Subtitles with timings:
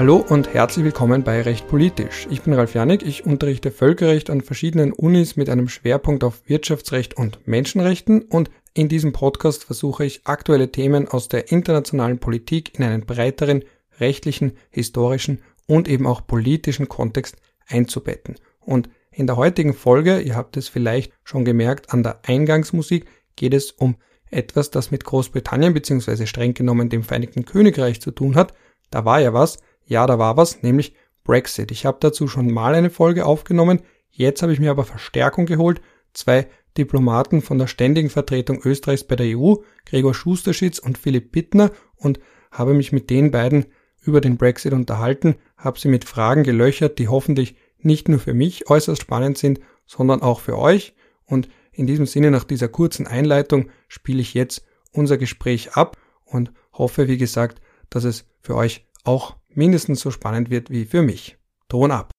[0.00, 2.26] Hallo und herzlich willkommen bei Recht Politisch.
[2.30, 7.18] Ich bin Ralf Janik, ich unterrichte Völkerrecht an verschiedenen Unis mit einem Schwerpunkt auf Wirtschaftsrecht
[7.18, 12.84] und Menschenrechten und in diesem Podcast versuche ich aktuelle Themen aus der internationalen Politik in
[12.86, 13.62] einen breiteren
[13.98, 17.36] rechtlichen, historischen und eben auch politischen Kontext
[17.68, 18.36] einzubetten.
[18.60, 23.04] Und in der heutigen Folge, ihr habt es vielleicht schon gemerkt, an der Eingangsmusik
[23.36, 23.96] geht es um
[24.30, 26.24] etwas, das mit Großbritannien bzw.
[26.24, 28.54] streng genommen dem Vereinigten Königreich zu tun hat.
[28.90, 29.58] Da war ja was,
[29.90, 30.94] ja, da war was, nämlich
[31.24, 31.72] Brexit.
[31.72, 35.80] Ich habe dazu schon mal eine Folge aufgenommen, jetzt habe ich mir aber Verstärkung geholt.
[36.14, 36.46] Zwei
[36.78, 42.20] Diplomaten von der ständigen Vertretung Österreichs bei der EU, Gregor Schusterschitz und Philipp Bittner, und
[42.52, 43.66] habe mich mit den beiden
[44.00, 48.70] über den Brexit unterhalten, habe sie mit Fragen gelöchert, die hoffentlich nicht nur für mich
[48.70, 50.94] äußerst spannend sind, sondern auch für euch.
[51.26, 56.52] Und in diesem Sinne, nach dieser kurzen Einleitung, spiele ich jetzt unser Gespräch ab und
[56.72, 61.36] hoffe, wie gesagt, dass es für euch auch mindestens so spannend wird wie für mich.
[61.68, 62.10] Ton ab.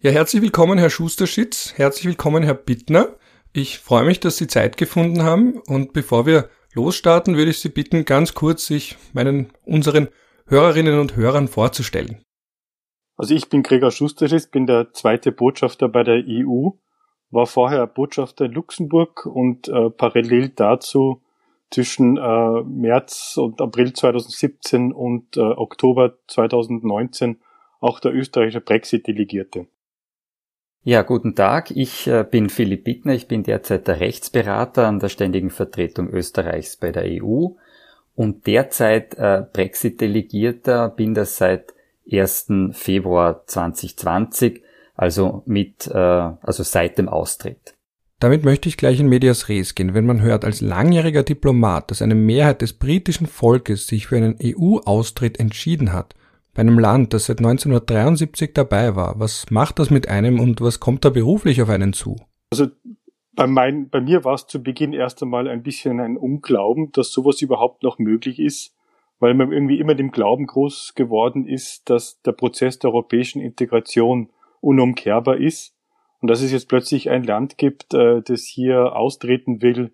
[0.00, 1.74] Ja, herzlich willkommen, Herr Schusterschitz.
[1.76, 3.14] Herzlich willkommen, Herr Bittner.
[3.52, 5.60] Ich freue mich, dass Sie Zeit gefunden haben.
[5.66, 10.08] Und bevor wir losstarten, würde ich Sie bitten, ganz kurz sich meinen, unseren
[10.46, 12.20] Hörerinnen und Hörern vorzustellen.
[13.16, 16.70] Also ich bin Gregor Schusterschitz, bin der zweite Botschafter bei der EU,
[17.30, 21.22] war vorher Botschafter in Luxemburg und äh, parallel dazu
[21.72, 27.40] zwischen äh, März und April 2017 und äh, Oktober 2019
[27.80, 29.66] auch der österreichische Brexit-Delegierte.
[30.84, 31.70] Ja, guten Tag.
[31.70, 33.14] Ich äh, bin Philipp Bittner.
[33.14, 37.50] Ich bin derzeit der Rechtsberater an der Ständigen Vertretung Österreichs bei der EU
[38.14, 40.90] und derzeit äh, Brexit-Delegierter.
[40.90, 41.72] Bin das seit
[42.10, 42.52] 1.
[42.72, 44.62] Februar 2020,
[44.94, 47.74] also mit, äh, also seit dem Austritt.
[48.22, 49.94] Damit möchte ich gleich in Medias Res gehen.
[49.94, 54.38] Wenn man hört, als langjähriger Diplomat, dass eine Mehrheit des britischen Volkes sich für einen
[54.40, 56.14] EU-Austritt entschieden hat,
[56.54, 59.18] bei einem Land, das seit 1973 dabei war.
[59.18, 62.14] Was macht das mit einem und was kommt da beruflich auf einen zu?
[62.52, 62.68] Also
[63.32, 67.10] bei, mein, bei mir war es zu Beginn erst einmal ein bisschen ein Unglauben, dass
[67.10, 68.76] sowas überhaupt noch möglich ist,
[69.18, 74.30] weil man irgendwie immer dem Glauben groß geworden ist, dass der Prozess der europäischen Integration
[74.60, 75.74] unumkehrbar ist
[76.22, 79.90] und dass es jetzt plötzlich ein Land gibt, äh, das hier austreten will,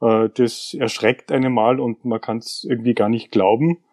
[0.00, 3.84] äh, das erschreckt einen mal und man kann es irgendwie gar nicht glauben.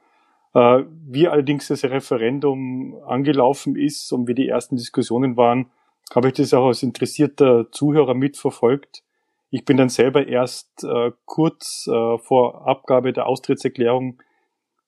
[0.56, 5.72] Äh, wie allerdings das Referendum angelaufen ist und wie die ersten Diskussionen waren,
[6.16, 9.04] habe ich das auch als interessierter Zuhörer mitverfolgt.
[9.50, 10.86] Ich bin dann selber erst
[11.26, 11.88] kurz
[12.24, 14.20] vor Abgabe der Austrittserklärung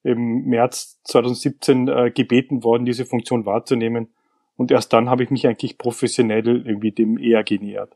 [0.06, 4.10] im März 2017 äh, gebeten worden, diese Funktion wahrzunehmen.
[4.58, 7.96] Und erst dann habe ich mich eigentlich professionell irgendwie dem eher genähert.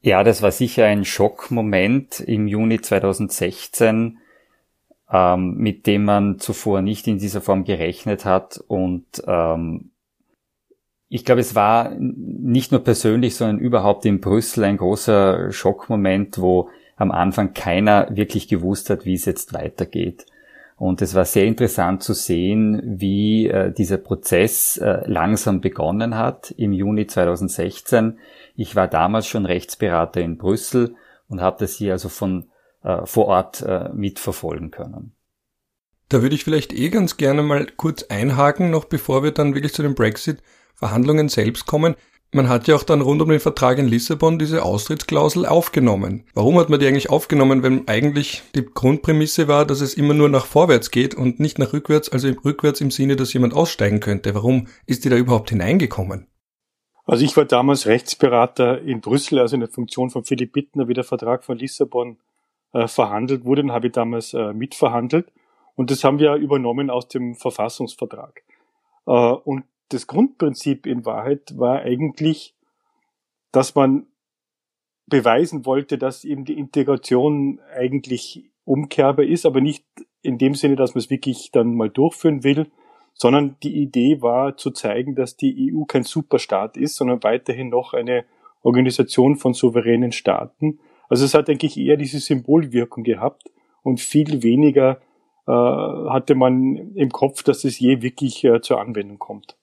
[0.00, 4.18] Ja, das war sicher ein Schockmoment im Juni 2016
[5.12, 8.62] ähm, mit dem man zuvor nicht in dieser Form gerechnet hat.
[8.68, 9.90] Und ähm,
[11.08, 16.70] ich glaube, es war nicht nur persönlich, sondern überhaupt in Brüssel ein großer Schockmoment, wo
[16.96, 20.26] am Anfang keiner wirklich gewusst hat, wie es jetzt weitergeht.
[20.80, 26.52] Und es war sehr interessant zu sehen, wie äh, dieser Prozess äh, langsam begonnen hat
[26.52, 28.18] im Juni 2016.
[28.56, 30.94] Ich war damals schon Rechtsberater in Brüssel
[31.28, 32.48] und habe das hier also von
[32.82, 35.12] äh, vor Ort äh, mitverfolgen können.
[36.08, 39.74] Da würde ich vielleicht eh ganz gerne mal kurz einhaken, noch bevor wir dann wirklich
[39.74, 41.94] zu den Brexit-Verhandlungen selbst kommen.
[42.32, 46.24] Man hat ja auch dann rund um den Vertrag in Lissabon diese Austrittsklausel aufgenommen.
[46.32, 50.28] Warum hat man die eigentlich aufgenommen, wenn eigentlich die Grundprämisse war, dass es immer nur
[50.28, 54.32] nach vorwärts geht und nicht nach rückwärts, also rückwärts im Sinne, dass jemand aussteigen könnte?
[54.36, 56.28] Warum ist die da überhaupt hineingekommen?
[57.04, 60.94] Also ich war damals Rechtsberater in Brüssel, also in der Funktion von Philipp Bittner, wie
[60.94, 62.18] der Vertrag von Lissabon
[62.72, 65.32] äh, verhandelt wurde, den habe ich damals äh, mitverhandelt.
[65.74, 68.44] Und das haben wir übernommen aus dem Verfassungsvertrag.
[69.06, 72.54] Äh, und das Grundprinzip in Wahrheit war eigentlich,
[73.52, 74.06] dass man
[75.06, 79.84] beweisen wollte, dass eben die Integration eigentlich umkehrbar ist, aber nicht
[80.22, 82.70] in dem Sinne, dass man es wirklich dann mal durchführen will,
[83.14, 87.92] sondern die Idee war zu zeigen, dass die EU kein Superstaat ist, sondern weiterhin noch
[87.92, 88.24] eine
[88.62, 90.78] Organisation von souveränen Staaten
[91.10, 93.50] also es hat eigentlich eher diese Symbolwirkung gehabt
[93.82, 95.00] und viel weniger
[95.46, 99.56] äh, hatte man im Kopf, dass es je wirklich äh, zur Anwendung kommt.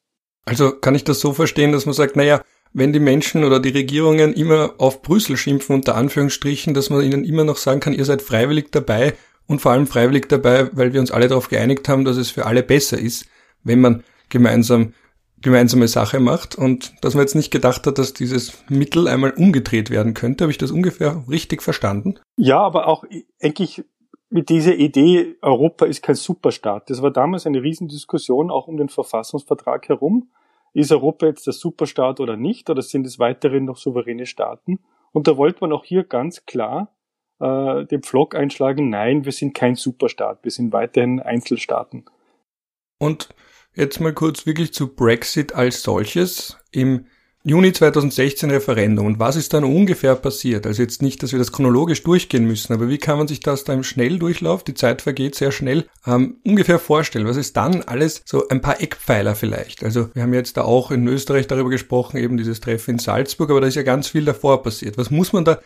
[0.48, 2.42] Also kann ich das so verstehen, dass man sagt, naja,
[2.74, 7.24] wenn die Menschen oder die Regierungen immer auf Brüssel schimpfen, unter Anführungsstrichen, dass man ihnen
[7.24, 9.14] immer noch sagen kann, ihr seid freiwillig dabei
[9.48, 12.46] und vor allem freiwillig dabei, weil wir uns alle darauf geeinigt haben, dass es für
[12.46, 13.26] alle besser ist,
[13.64, 14.94] wenn man gemeinsam
[15.42, 19.92] gemeinsame Sache macht und dass man jetzt nicht gedacht hat, dass dieses Mittel einmal umgedreht
[19.92, 20.44] werden könnte.
[20.44, 22.16] Habe ich das ungefähr richtig verstanden?
[22.38, 23.04] Ja, aber auch
[23.42, 23.84] eigentlich
[24.30, 26.90] mit dieser Idee, Europa ist kein Superstaat.
[26.90, 30.30] Das war damals eine Riesendiskussion auch um den Verfassungsvertrag herum.
[30.74, 32.70] Ist Europa jetzt der Superstaat oder nicht?
[32.70, 34.80] Oder sind es weiterhin noch souveräne Staaten?
[35.12, 36.94] Und da wollte man auch hier ganz klar
[37.40, 42.06] äh, den Pflock einschlagen, nein, wir sind kein Superstaat, wir sind weiterhin Einzelstaaten.
[43.00, 43.30] Und
[43.76, 46.58] jetzt mal kurz wirklich zu Brexit als solches.
[46.72, 47.06] Im
[47.50, 49.06] Juni 2016 Referendum.
[49.06, 50.68] Und was ist dann ungefähr passiert?
[50.68, 53.64] Also jetzt nicht, dass wir das chronologisch durchgehen müssen, aber wie kann man sich das
[53.64, 57.26] da im Schnelldurchlauf, die Zeit vergeht sehr schnell, ähm, ungefähr vorstellen?
[57.26, 59.82] Was ist dann alles so ein paar Eckpfeiler vielleicht?
[59.82, 63.50] Also wir haben jetzt da auch in Österreich darüber gesprochen, eben dieses Treffen in Salzburg,
[63.50, 64.98] aber da ist ja ganz viel davor passiert.
[64.98, 65.62] Was muss man da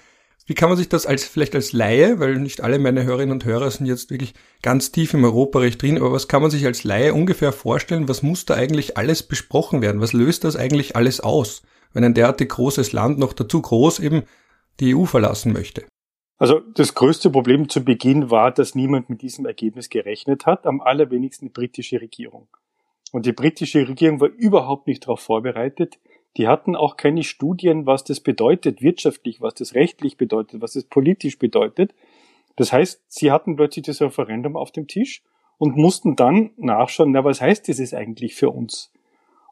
[0.46, 3.46] wie kann man sich das als vielleicht als Laie, weil nicht alle meine Hörerinnen und
[3.46, 6.84] Hörer sind jetzt wirklich ganz tief im Europarecht drin, aber was kann man sich als
[6.84, 8.10] Laie ungefähr vorstellen?
[8.10, 10.02] Was muss da eigentlich alles besprochen werden?
[10.02, 11.62] Was löst das eigentlich alles aus,
[11.94, 14.24] wenn ein derartig großes Land noch dazu groß eben
[14.80, 15.86] die EU verlassen möchte?
[16.38, 20.82] Also das größte Problem zu Beginn war, dass niemand mit diesem Ergebnis gerechnet hat, am
[20.82, 22.48] allerwenigsten die britische Regierung.
[23.12, 26.00] Und die britische Regierung war überhaupt nicht darauf vorbereitet.
[26.38, 30.86] Die hatten auch keine Studien, was das bedeutet wirtschaftlich, was das rechtlich bedeutet, was das
[30.86, 31.94] politisch bedeutet.
[32.56, 35.24] Das heißt, sie hatten plötzlich das Referendum auf dem Tisch
[35.57, 38.92] und mussten dann nachschauen, na, was heißt dieses eigentlich für uns?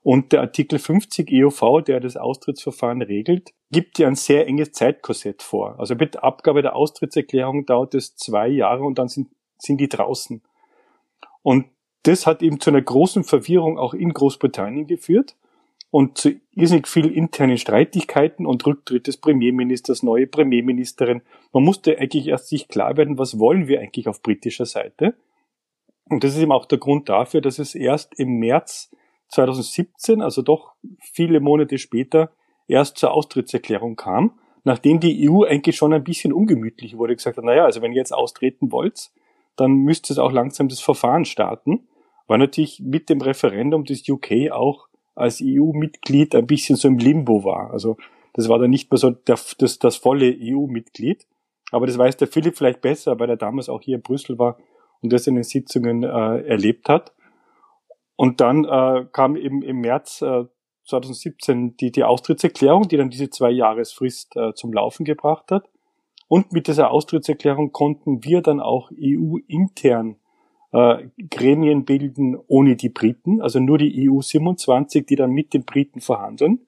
[0.01, 5.43] Und der Artikel 50 EUV, der das Austrittsverfahren regelt, gibt ja ein sehr enges Zeitkorsett
[5.43, 5.77] vor.
[5.79, 9.27] Also mit Abgabe der Austrittserklärung dauert es zwei Jahre und dann sind,
[9.57, 10.41] sind die draußen.
[11.43, 11.65] Und
[12.03, 15.35] das hat eben zu einer großen Verwirrung auch in Großbritannien geführt
[15.91, 21.21] und zu irrsinnig viel internen Streitigkeiten und Rücktritt des Premierministers, neue Premierministerin.
[21.51, 25.15] Man musste eigentlich erst sich klar werden, was wollen wir eigentlich auf britischer Seite.
[26.05, 28.91] Und das ist eben auch der Grund dafür, dass es erst im März
[29.29, 32.31] 2017, also doch viele Monate später,
[32.67, 37.43] erst zur Austrittserklärung kam, nachdem die EU eigentlich schon ein bisschen ungemütlich wurde, gesagt hat,
[37.43, 39.11] naja, also wenn ihr jetzt austreten wollt,
[39.55, 41.87] dann müsst ihr auch langsam das Verfahren starten,
[42.27, 44.88] weil natürlich mit dem Referendum des UK auch
[45.19, 47.71] als EU-Mitglied ein bisschen so im Limbo war.
[47.71, 47.97] Also
[48.33, 51.27] das war dann nicht mehr so der, das, das volle EU-Mitglied.
[51.71, 54.57] Aber das weiß der Philipp vielleicht besser, weil er damals auch hier in Brüssel war
[55.01, 57.13] und das in den Sitzungen äh, erlebt hat.
[58.15, 60.45] Und dann äh, kam eben im März äh,
[60.85, 65.69] 2017 die, die Austrittserklärung, die dann diese zwei Jahresfrist äh, zum Laufen gebracht hat.
[66.27, 70.17] Und mit dieser Austrittserklärung konnten wir dann auch EU-intern
[70.71, 75.63] äh, Gremien bilden ohne die Briten, also nur die EU 27, die dann mit den
[75.63, 76.59] Briten verhandeln,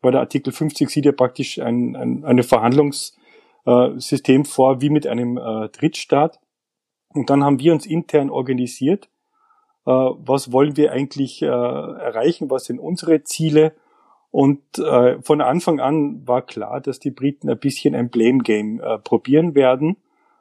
[0.00, 5.06] weil der Artikel 50 sieht ja praktisch ein, ein, eine Verhandlungssystem äh, vor wie mit
[5.06, 6.40] einem äh, Drittstaat.
[7.08, 9.08] Und dann haben wir uns intern organisiert,
[9.86, 13.72] äh, was wollen wir eigentlich äh, erreichen, was sind unsere Ziele.
[14.30, 14.60] Und
[15.22, 19.96] von Anfang an war klar, dass die Briten ein bisschen ein Blame Game probieren werden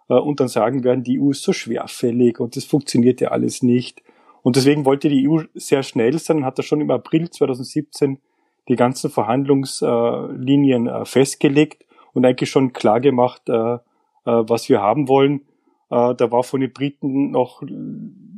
[0.07, 4.01] und dann sagen werden, die EU ist so schwerfällig und das funktioniert ja alles nicht.
[4.41, 8.19] Und deswegen wollte die EU sehr schnell sein und hat da schon im April 2017
[8.67, 13.77] die ganzen Verhandlungslinien äh, festgelegt und eigentlich schon klar gemacht, äh,
[14.25, 15.41] was wir haben wollen.
[15.89, 17.61] Da war von den Briten noch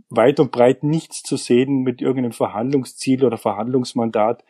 [0.09, 4.43] weit und breit nichts zu sehen mit irgendeinem Verhandlungsziel oder Verhandlungsmandat.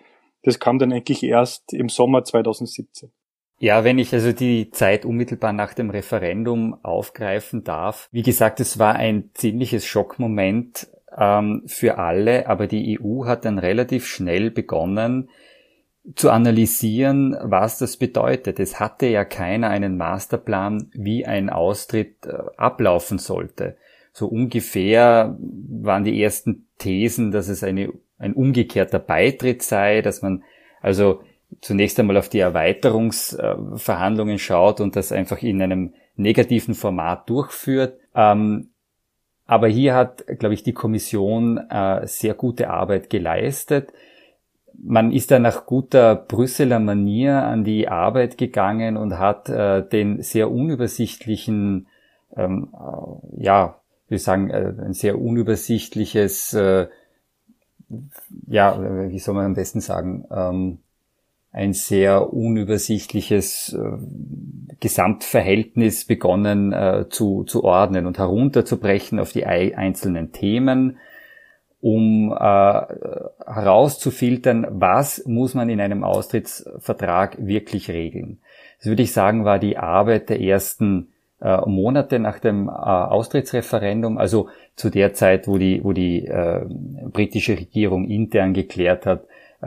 [0.43, 3.11] Das kam dann eigentlich erst im Sommer 2017.
[3.57, 8.09] Ja, wenn ich also die Zeit unmittelbar nach dem Referendum aufgreifen darf.
[8.11, 13.57] Wie gesagt, es war ein ziemliches Schockmoment ähm, für alle, aber die EU hat dann
[13.57, 15.29] relativ schnell begonnen
[16.15, 18.59] zu analysieren, was das bedeutet.
[18.59, 23.77] Es hatte ja keiner einen Masterplan, wie ein Austritt äh, ablaufen sollte.
[24.11, 30.43] So ungefähr waren die ersten Thesen, dass es eine, ein umgekehrter Beitritt sei, dass man
[30.81, 31.21] also
[31.61, 37.99] zunächst einmal auf die Erweiterungsverhandlungen schaut und das einfach in einem negativen Format durchführt.
[38.13, 38.69] Ähm,
[39.45, 43.93] aber hier hat, glaube ich, die Kommission äh, sehr gute Arbeit geleistet.
[44.77, 50.21] Man ist da nach guter Brüsseler Manier an die Arbeit gegangen und hat äh, den
[50.21, 51.87] sehr unübersichtlichen,
[52.35, 56.89] ähm, äh, ja, wir sagen, ein sehr unübersichtliches, ja,
[59.09, 60.77] wie soll man am besten sagen, ähm,
[61.55, 70.33] ein sehr unübersichtliches äh, Gesamtverhältnis begonnen äh, zu, zu ordnen und herunterzubrechen auf die einzelnen
[70.33, 70.97] Themen,
[71.79, 78.39] um äh, herauszufiltern, was muss man in einem Austrittsvertrag wirklich regeln.
[78.79, 84.17] Das würde ich sagen, war die Arbeit der ersten äh, Monate nach dem äh, Austrittsreferendum,
[84.17, 86.65] also zu der Zeit, wo die, wo die äh,
[87.13, 89.23] britische Regierung intern geklärt hat,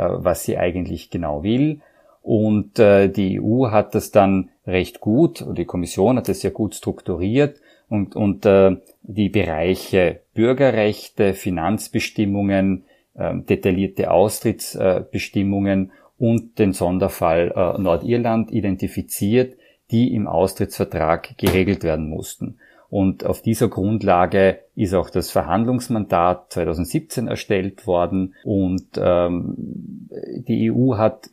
[0.07, 1.81] was sie eigentlich genau will.
[2.23, 6.51] Und äh, die EU hat das dann recht gut, oder die Kommission hat das sehr
[6.51, 17.53] gut strukturiert und, und äh, die Bereiche Bürgerrechte, Finanzbestimmungen, äh, detaillierte Austrittsbestimmungen und den Sonderfall
[17.55, 19.57] äh, Nordirland identifiziert,
[19.91, 22.59] die im Austrittsvertrag geregelt werden mussten.
[22.91, 29.55] Und auf dieser Grundlage ist auch das Verhandlungsmandat 2017 erstellt worden und ähm,
[30.49, 31.31] die EU hat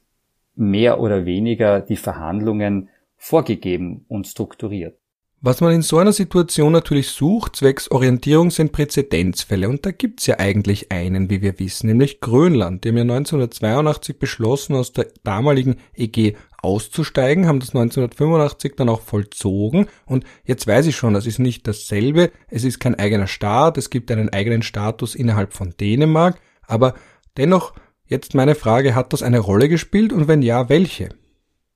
[0.55, 4.97] mehr oder weniger die Verhandlungen vorgegeben und strukturiert.
[5.41, 9.69] Was man in so einer Situation natürlich sucht, zwecks Orientierung, sind Präzedenzfälle.
[9.69, 12.83] Und da gibt's ja eigentlich einen, wie wir wissen, nämlich Grönland.
[12.83, 16.35] Die haben ja 1982 beschlossen, aus der damaligen EG
[16.65, 19.87] auszusteigen, haben das 1985 dann auch vollzogen.
[20.05, 22.31] Und jetzt weiß ich schon, das ist nicht dasselbe.
[22.49, 23.77] Es ist kein eigener Staat.
[23.77, 26.39] Es gibt einen eigenen Status innerhalb von Dänemark.
[26.67, 26.95] Aber
[27.37, 27.73] dennoch,
[28.07, 30.11] jetzt meine Frage, hat das eine Rolle gespielt?
[30.11, 31.09] Und wenn ja, welche?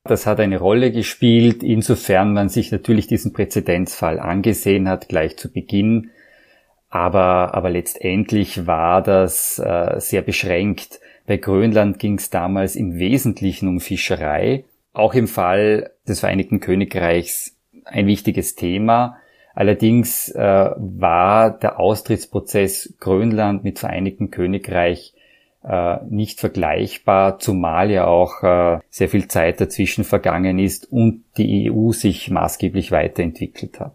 [0.04, 5.52] Das hat eine Rolle gespielt, insofern man sich natürlich diesen Präzedenzfall angesehen hat, gleich zu
[5.52, 6.12] Beginn.
[6.90, 11.00] Aber, aber letztendlich war das äh, sehr beschränkt.
[11.28, 14.66] Bei Grönland ging es damals im Wesentlichen um Fischerei.
[14.94, 17.56] Auch im Fall des Vereinigten Königreichs
[17.86, 19.18] ein wichtiges Thema.
[19.54, 25.14] Allerdings äh, war der Austrittsprozess Grönland mit Vereinigten Königreich
[25.64, 31.70] äh, nicht vergleichbar, zumal ja auch äh, sehr viel Zeit dazwischen vergangen ist und die
[31.70, 33.94] EU sich maßgeblich weiterentwickelt hat.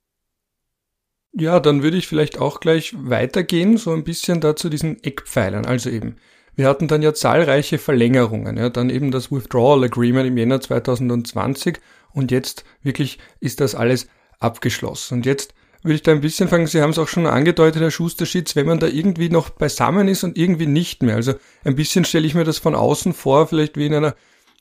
[1.32, 5.66] Ja, dann würde ich vielleicht auch gleich weitergehen, so ein bisschen da zu diesen Eckpfeilern.
[5.66, 6.16] Also eben,
[6.56, 11.78] wir hatten dann ja zahlreiche Verlängerungen, ja, dann eben das Withdrawal Agreement im Jänner 2020
[12.12, 14.08] und jetzt wirklich ist das alles
[14.38, 15.14] abgeschlossen.
[15.14, 17.90] Und jetzt würde ich da ein bisschen fangen, Sie haben es auch schon angedeutet, Herr
[17.90, 21.16] Schusterschitz, wenn man da irgendwie noch beisammen ist und irgendwie nicht mehr.
[21.16, 21.34] Also
[21.64, 24.14] ein bisschen stelle ich mir das von außen vor, vielleicht wie in einer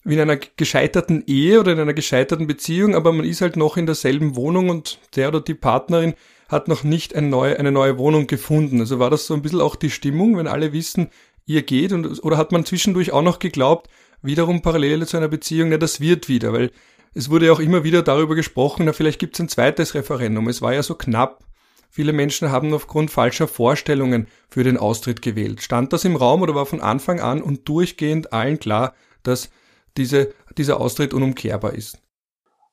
[0.06, 3.78] wie in einer gescheiterten Ehe oder in einer gescheiterten Beziehung, aber man ist halt noch
[3.78, 6.14] in derselben Wohnung und der oder die Partnerin
[6.50, 8.82] hat noch nicht eine neue, eine neue Wohnung gefunden.
[8.82, 11.10] Also war das so ein bisschen auch die Stimmung, wenn alle wissen,
[11.46, 13.90] ihr geht und, oder hat man zwischendurch auch noch geglaubt,
[14.22, 16.72] wiederum parallel zu einer Beziehung, na, das wird wieder, weil
[17.14, 20.48] es wurde ja auch immer wieder darüber gesprochen, na, vielleicht gibt es ein zweites Referendum.
[20.48, 21.46] Es war ja so knapp.
[21.90, 25.62] Viele Menschen haben aufgrund falscher Vorstellungen für den Austritt gewählt.
[25.62, 29.52] Stand das im Raum oder war von Anfang an und durchgehend allen klar, dass
[29.96, 32.00] diese, dieser Austritt unumkehrbar ist?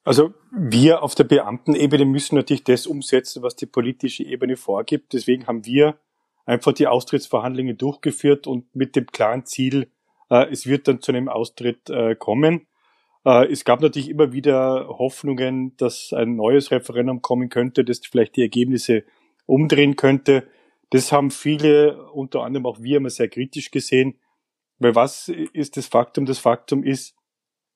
[0.05, 5.12] Also wir auf der Beamtenebene müssen natürlich das umsetzen, was die politische Ebene vorgibt.
[5.12, 5.99] Deswegen haben wir
[6.50, 9.88] einfach die Austrittsverhandlungen durchgeführt und mit dem klaren Ziel,
[10.30, 12.66] äh, es wird dann zu einem Austritt äh, kommen.
[13.25, 18.35] Äh, es gab natürlich immer wieder Hoffnungen, dass ein neues Referendum kommen könnte, das vielleicht
[18.35, 19.04] die Ergebnisse
[19.47, 20.49] umdrehen könnte.
[20.90, 24.19] Das haben viele, unter anderem auch wir, immer sehr kritisch gesehen.
[24.80, 26.26] Weil was ist das Faktum?
[26.26, 27.14] Das Faktum ist,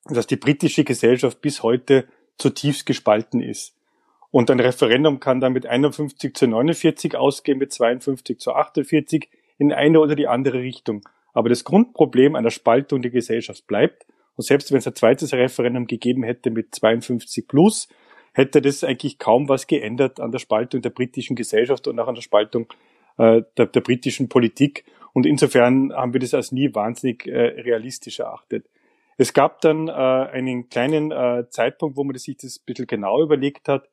[0.07, 3.74] dass die britische Gesellschaft bis heute zutiefst gespalten ist.
[4.35, 9.73] Und ein Referendum kann dann mit 51 zu 49 ausgehen, mit 52 zu 48 in
[9.73, 11.09] eine oder die andere Richtung.
[11.35, 14.07] Aber das Grundproblem einer Spaltung der Gesellschaft bleibt.
[14.35, 17.87] Und selbst wenn es ein zweites Referendum gegeben hätte mit 52 plus,
[18.33, 22.17] hätte das eigentlich kaum was geändert an der Spaltung der britischen Gesellschaft und auch an
[22.17, 22.67] der Spaltung
[23.19, 24.85] äh, der, der, britischen Politik.
[25.13, 28.67] Und insofern haben wir das als nie wahnsinnig äh, realistisch erachtet.
[29.17, 33.23] Es gab dann äh, einen kleinen äh, Zeitpunkt, wo man sich das ein bisschen genau
[33.23, 33.89] überlegt hat.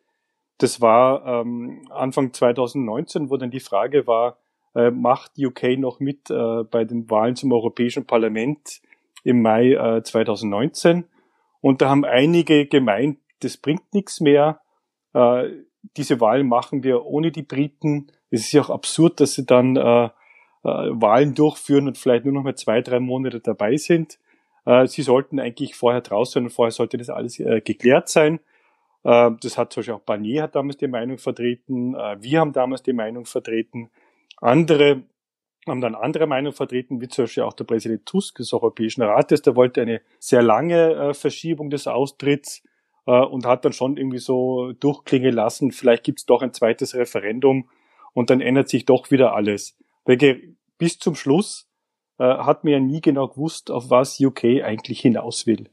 [0.61, 4.37] Das war ähm, Anfang 2019, wo dann die Frage war,
[4.75, 8.79] äh, macht UK noch mit äh, bei den Wahlen zum Europäischen Parlament
[9.23, 11.05] im Mai äh, 2019.
[11.61, 14.61] Und da haben einige gemeint, das bringt nichts mehr.
[15.15, 15.49] Äh,
[15.97, 18.11] diese Wahlen machen wir ohne die Briten.
[18.29, 20.09] Es ist ja auch absurd, dass sie dann äh, äh,
[20.63, 24.19] Wahlen durchführen und vielleicht nur noch mal zwei, drei Monate dabei sind.
[24.67, 28.41] Äh, sie sollten eigentlich vorher draußen und vorher sollte das alles äh, geklärt sein.
[29.03, 31.95] Äh, das hat zum Beispiel auch Barnier hat damals die Meinung vertreten.
[31.95, 33.89] Äh, wir haben damals die Meinung vertreten.
[34.37, 35.03] Andere
[35.67, 39.43] haben dann andere Meinungen vertreten, wie zum Beispiel auch der Präsident Tusk des Europäischen Rates,
[39.43, 42.63] der wollte eine sehr lange äh, Verschiebung des Austritts
[43.03, 47.67] und hat dann schon irgendwie so durchklingen lassen, vielleicht gibt's doch ein zweites Referendum
[48.13, 49.75] und dann ändert sich doch wieder alles.
[50.77, 51.67] Bis zum Schluss
[52.19, 55.67] hat man ja nie genau gewusst, auf was UK eigentlich hinaus will.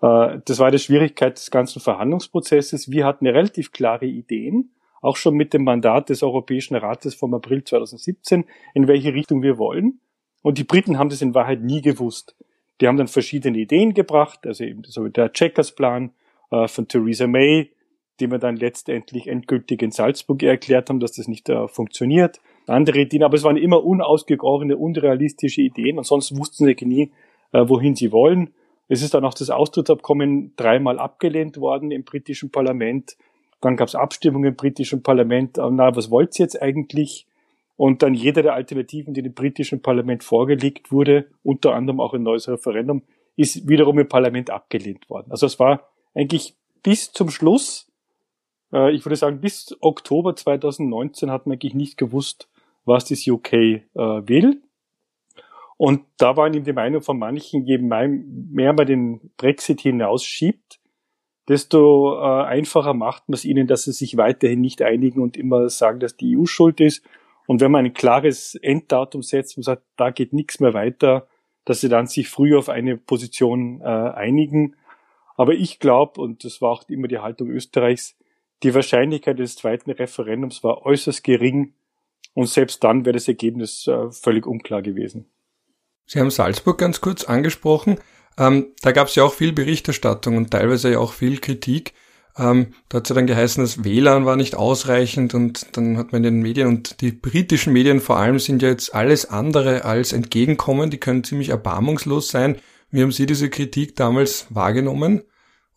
[0.00, 2.90] Äh, das war die Schwierigkeit des ganzen Verhandlungsprozesses.
[2.90, 7.64] Wir hatten relativ klare Ideen, auch schon mit dem Mandat des Europäischen Rates vom April
[7.64, 10.00] 2017, in welche Richtung wir wollen.
[10.42, 12.36] Und die Briten haben das in Wahrheit nie gewusst.
[12.80, 16.12] Die haben dann verschiedene Ideen gebracht, also eben so der Checkers-Plan
[16.50, 17.72] äh, von Theresa May,
[18.20, 22.40] die wir dann letztendlich endgültig in Salzburg erklärt haben, dass das nicht äh, funktioniert.
[22.66, 27.10] Andere Ideen, aber es waren immer unausgegorene, unrealistische Ideen und sonst wussten sie nie,
[27.50, 28.52] wohin sie wollen.
[28.88, 33.16] Es ist dann auch das Austrittsabkommen dreimal abgelehnt worden im britischen Parlament.
[33.60, 37.26] Dann gab es Abstimmungen im britischen Parlament, ah, na, was wollt ihr jetzt eigentlich?
[37.76, 42.22] Und dann jede der Alternativen, die dem britischen Parlament vorgelegt wurde, unter anderem auch ein
[42.22, 43.02] neues Referendum,
[43.36, 45.30] ist wiederum im Parlament abgelehnt worden.
[45.30, 47.88] Also es war eigentlich bis zum Schluss,
[48.72, 52.48] äh, ich würde sagen, bis Oktober 2019 hat man eigentlich nicht gewusst,
[52.84, 54.62] was das UK äh, will.
[55.78, 60.80] Und da war ihm die Meinung von manchen, je mehr man den Brexit hinausschiebt,
[61.48, 65.68] desto äh, einfacher macht man es ihnen, dass sie sich weiterhin nicht einigen und immer
[65.70, 67.04] sagen, dass die EU schuld ist.
[67.46, 71.28] Und wenn man ein klares Enddatum setzt und sagt, da geht nichts mehr weiter,
[71.64, 74.74] dass sie dann sich früh auf eine Position äh, einigen.
[75.36, 78.18] Aber ich glaube, und das war auch immer die Haltung Österreichs,
[78.64, 81.74] die Wahrscheinlichkeit des zweiten Referendums war äußerst gering
[82.34, 85.30] und selbst dann wäre das Ergebnis äh, völlig unklar gewesen.
[86.08, 87.98] Sie haben Salzburg ganz kurz angesprochen.
[88.38, 91.92] Ähm, da gab es ja auch viel Berichterstattung und teilweise ja auch viel Kritik.
[92.36, 96.12] Ähm, da hat es ja dann geheißen, das WLAN war nicht ausreichend und dann hat
[96.12, 99.84] man in den Medien und die britischen Medien vor allem sind ja jetzt alles andere
[99.84, 100.90] als entgegenkommen.
[100.90, 102.56] Die können ziemlich erbarmungslos sein.
[102.90, 105.22] Wie haben Sie diese Kritik damals wahrgenommen?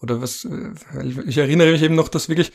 [0.01, 0.45] Oder was?
[0.45, 2.53] Äh, ich erinnere mich eben noch, dass wirklich,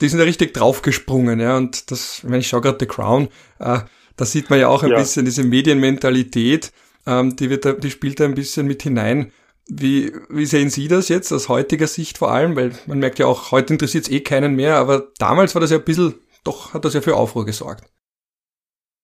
[0.00, 1.56] die sind ja richtig draufgesprungen, ja.
[1.56, 3.28] Und das, wenn ich schaue gerade The Crown,
[3.60, 3.80] äh,
[4.16, 4.98] da sieht man ja auch ein ja.
[4.98, 6.72] bisschen diese Medienmentalität,
[7.06, 9.32] ähm, die wird, die spielt da ein bisschen mit hinein.
[9.68, 12.56] Wie, wie sehen Sie das jetzt aus heutiger Sicht vor allem?
[12.56, 15.70] Weil man merkt ja auch, heute interessiert es eh keinen mehr, aber damals war das
[15.70, 17.84] ja ein bisschen, doch hat das ja für Aufruhr gesorgt.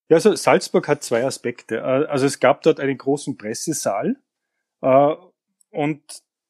[0.08, 1.76] Ja, also Salzburg hat zwei Aspekte.
[1.76, 4.16] Äh, also es gab dort einen großen Pressesaal
[4.80, 5.14] äh,
[5.70, 6.02] und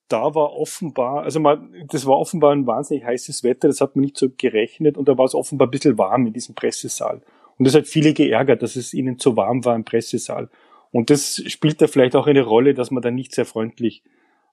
[0.09, 4.05] da war offenbar, also man, das war offenbar ein wahnsinnig heißes Wetter, das hat man
[4.05, 7.21] nicht so gerechnet und da war es offenbar ein bisschen warm in diesem Pressesaal.
[7.59, 10.49] Und das hat viele geärgert, dass es ihnen zu warm war im Pressesaal.
[10.93, 14.03] Und das spielt da vielleicht auch eine Rolle, dass man da nicht sehr freundlich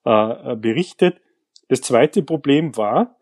[0.05, 1.21] äh, äh, berichtet.
[1.67, 3.17] Das zweite Problem war,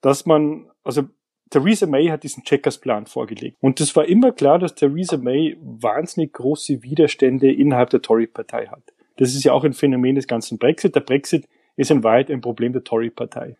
[0.00, 1.02] dass man, also
[1.50, 3.58] Theresa May hat diesen Checkers-Plan vorgelegt.
[3.60, 8.82] Und es war immer klar, dass Theresa May wahnsinnig große Widerstände innerhalb der Tory-Partei hat.
[9.16, 10.94] Das ist ja auch ein Phänomen des ganzen Brexit.
[10.94, 13.56] Der Brexit ist in Wahrheit ein Problem der Tory-Partei.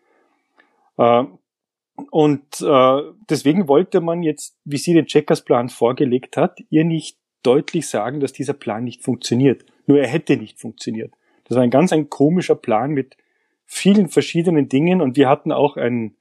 [0.97, 1.23] Äh,
[2.09, 7.87] und äh, deswegen wollte man jetzt, wie sie den Checkers-Plan vorgelegt hat, ihr nicht deutlich
[7.87, 9.65] sagen, dass dieser Plan nicht funktioniert.
[9.85, 11.13] Nur er hätte nicht funktioniert.
[11.45, 13.17] Das war ein ganz ein komischer Plan mit
[13.65, 16.15] vielen verschiedenen Dingen und wir hatten auch ein,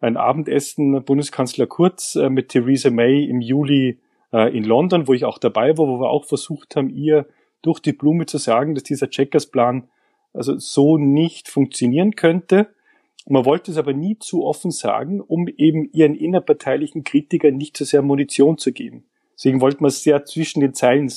[0.00, 3.98] ein Abendessen Bundeskanzler Kurz äh, mit Theresa May im Juli
[4.32, 7.26] äh, in London, wo ich auch dabei war, wo wir auch versucht haben, ihr
[7.62, 9.88] durch die Blume zu sagen, dass dieser Checkers-Plan
[10.32, 12.68] also so nicht funktionieren könnte.
[13.28, 17.84] Man wollte es aber nie zu offen sagen, um eben ihren innerparteilichen Kritikern nicht zu
[17.84, 19.04] sehr Munition zu geben.
[19.34, 21.12] Deswegen wollte man es sehr zwischen den Zeilen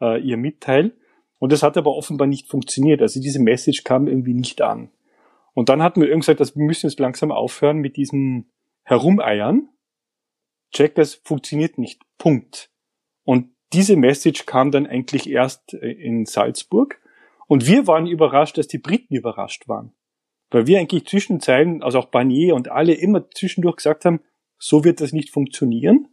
[0.00, 0.92] äh, ihr mitteilen.
[1.38, 3.02] Und das hat aber offenbar nicht funktioniert.
[3.02, 4.90] Also diese Message kam irgendwie nicht an.
[5.54, 8.50] Und dann hatten wir irgendwie gesagt, dass wir müssen jetzt langsam aufhören mit diesem
[8.84, 9.68] Herumeiern.
[10.72, 12.02] Checkers funktioniert nicht.
[12.18, 12.70] Punkt.
[13.24, 17.00] Und diese Message kam dann eigentlich erst äh, in Salzburg.
[17.46, 19.92] Und wir waren überrascht, dass die Briten überrascht waren.
[20.50, 24.20] Weil wir eigentlich zwischen Zeilen, also auch Barnier und alle immer zwischendurch gesagt haben,
[24.58, 26.08] so wird das nicht funktionieren.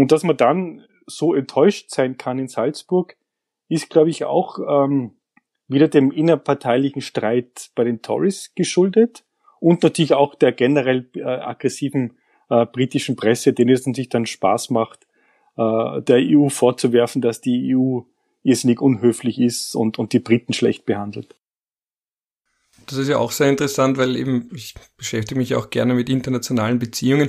[0.00, 3.18] Und dass man dann so enttäuscht sein kann in Salzburg,
[3.68, 5.10] ist, glaube ich, auch ähm,
[5.68, 9.24] wieder dem innerparteilichen Streit bei den Tories geschuldet
[9.60, 12.16] und natürlich auch der generell äh, aggressiven
[12.48, 15.06] äh, britischen Presse, denen es natürlich dann Spaß macht,
[15.58, 18.00] äh, der EU vorzuwerfen, dass die EU
[18.42, 21.36] irrsinnig unhöflich ist und, und die Briten schlecht behandelt.
[22.86, 26.78] Das ist ja auch sehr interessant, weil eben ich beschäftige mich auch gerne mit internationalen
[26.78, 27.28] Beziehungen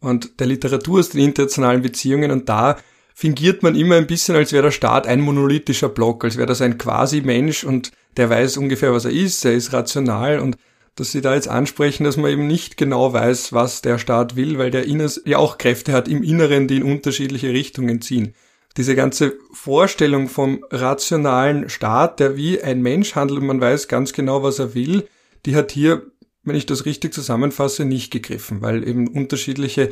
[0.00, 2.76] und der Literatur aus den internationalen Beziehungen und da
[3.14, 6.62] fingiert man immer ein bisschen, als wäre der Staat ein monolithischer Block, als wäre das
[6.62, 10.56] ein Quasi-Mensch und der weiß ungefähr, was er ist, er ist rational und
[10.94, 14.58] dass Sie da jetzt ansprechen, dass man eben nicht genau weiß, was der Staat will,
[14.58, 18.34] weil der Inners ja auch Kräfte hat im Inneren, die in unterschiedliche Richtungen ziehen.
[18.76, 24.12] Diese ganze Vorstellung vom rationalen Staat, der wie ein Mensch handelt und man weiß ganz
[24.12, 25.08] genau, was er will,
[25.46, 26.02] die hat hier
[26.48, 29.90] wenn ich das richtig zusammenfasse, nicht gegriffen, weil eben unterschiedliche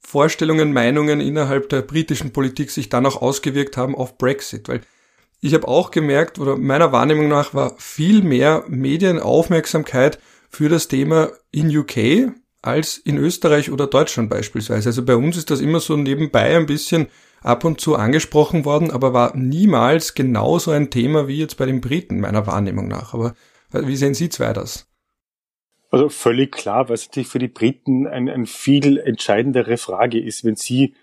[0.00, 4.80] Vorstellungen, Meinungen innerhalb der britischen Politik sich dann auch ausgewirkt haben auf Brexit, weil
[5.40, 10.18] ich habe auch gemerkt, oder meiner Wahrnehmung nach war viel mehr Medienaufmerksamkeit
[10.50, 14.88] für das Thema in UK als in Österreich oder Deutschland beispielsweise.
[14.88, 17.06] Also bei uns ist das immer so nebenbei ein bisschen
[17.40, 21.80] ab und zu angesprochen worden, aber war niemals genauso ein Thema wie jetzt bei den
[21.80, 23.14] Briten, meiner Wahrnehmung nach.
[23.14, 23.34] Aber
[23.70, 24.86] wie sehen Sie zwei das?
[25.90, 30.44] Also völlig klar, weil es natürlich für die Briten ein, ein viel entscheidendere Frage ist,
[30.44, 30.94] wenn sie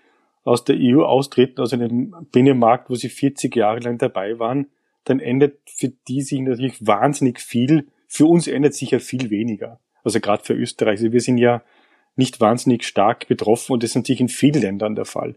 [0.44, 4.68] aus der EU austreten, aus einem Binnenmarkt, wo sie 40 Jahre lang dabei waren,
[5.04, 7.88] dann ändert für die sich natürlich wahnsinnig viel.
[8.06, 9.80] Für uns ändert sich ja viel weniger.
[10.04, 11.00] Also gerade für Österreich.
[11.00, 11.62] Also wir sind ja
[12.14, 15.34] nicht wahnsinnig stark betroffen und das ist natürlich in vielen Ländern der Fall.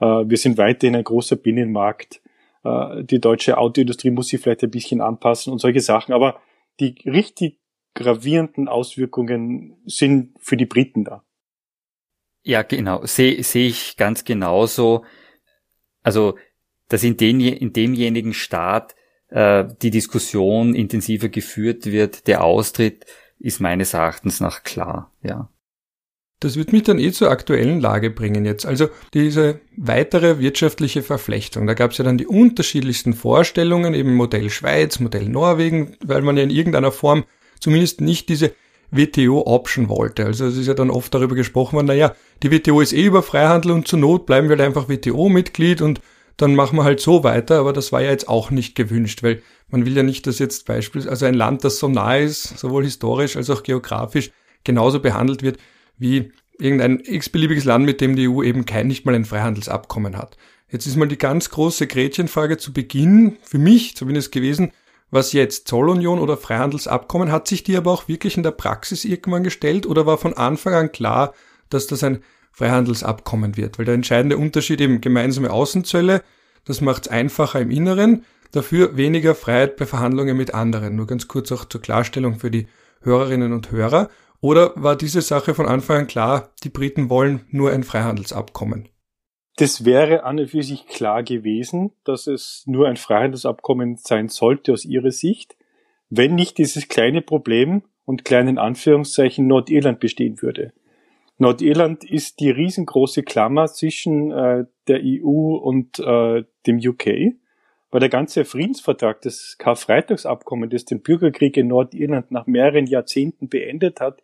[0.00, 2.20] Äh, wir sind weiterhin ein großer Binnenmarkt.
[2.62, 6.40] Äh, die deutsche Autoindustrie muss sich vielleicht ein bisschen anpassen und solche Sachen, aber
[6.80, 7.59] die richtig
[7.94, 11.24] gravierenden Auswirkungen sind für die Briten da.
[12.42, 13.04] Ja, genau.
[13.04, 15.04] Sehe seh ich ganz genauso.
[16.02, 16.38] Also,
[16.88, 18.94] dass in, den, in demjenigen Staat
[19.28, 23.06] äh, die Diskussion intensiver geführt wird, der Austritt,
[23.38, 25.50] ist meines Erachtens nach klar, ja.
[26.40, 28.64] Das wird mich dann eh zur aktuellen Lage bringen jetzt.
[28.64, 31.66] Also diese weitere wirtschaftliche Verflechtung.
[31.66, 36.38] Da gab es ja dann die unterschiedlichsten Vorstellungen, eben Modell Schweiz, Modell Norwegen, weil man
[36.38, 37.24] ja in irgendeiner Form
[37.60, 38.52] zumindest nicht diese
[38.90, 40.26] WTO-Option wollte.
[40.26, 43.22] Also es ist ja dann oft darüber gesprochen worden, naja, die WTO ist eh über
[43.22, 46.00] Freihandel und zur Not bleiben wir halt einfach WTO-Mitglied und
[46.36, 49.42] dann machen wir halt so weiter, aber das war ja jetzt auch nicht gewünscht, weil
[49.68, 52.84] man will ja nicht, dass jetzt beispielsweise also ein Land, das so nah ist, sowohl
[52.84, 54.30] historisch als auch geografisch,
[54.64, 55.58] genauso behandelt wird
[55.98, 60.36] wie irgendein x-beliebiges Land, mit dem die EU eben kein, nicht mal ein Freihandelsabkommen hat.
[60.70, 64.72] Jetzt ist mal die ganz große Gretchenfrage zu Beginn, für mich zumindest gewesen,
[65.10, 69.44] was jetzt Zollunion oder Freihandelsabkommen, hat sich die aber auch wirklich in der Praxis irgendwann
[69.44, 71.34] gestellt oder war von Anfang an klar,
[71.68, 73.78] dass das ein Freihandelsabkommen wird?
[73.78, 76.22] Weil der entscheidende Unterschied eben gemeinsame Außenzölle,
[76.64, 80.96] das macht es einfacher im Inneren, dafür weniger Freiheit bei Verhandlungen mit anderen.
[80.96, 82.66] Nur ganz kurz auch zur Klarstellung für die
[83.02, 84.10] Hörerinnen und Hörer.
[84.40, 88.88] Oder war diese Sache von Anfang an klar, die Briten wollen nur ein Freihandelsabkommen?
[89.56, 94.72] Das wäre an und für sich klar gewesen, dass es nur ein Freihandelsabkommen sein sollte
[94.72, 95.56] aus ihrer Sicht,
[96.08, 100.72] wenn nicht dieses kleine Problem und kleinen Anführungszeichen Nordirland bestehen würde.
[101.38, 107.34] Nordirland ist die riesengroße Klammer zwischen äh, der EU und äh, dem UK,
[107.90, 114.00] weil der ganze Friedensvertrag, das Karfreitagsabkommen, das den Bürgerkrieg in Nordirland nach mehreren Jahrzehnten beendet
[114.00, 114.22] hat,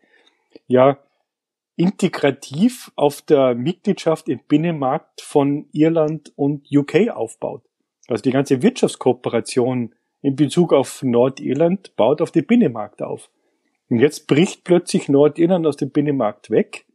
[0.66, 0.98] ja
[1.76, 7.62] integrativ auf der Mitgliedschaft im Binnenmarkt von Irland und UK aufbaut.
[8.08, 13.30] Also die ganze Wirtschaftskooperation in Bezug auf Nordirland baut auf den Binnenmarkt auf.
[13.88, 16.86] Und jetzt bricht plötzlich Nordirland aus dem Binnenmarkt weg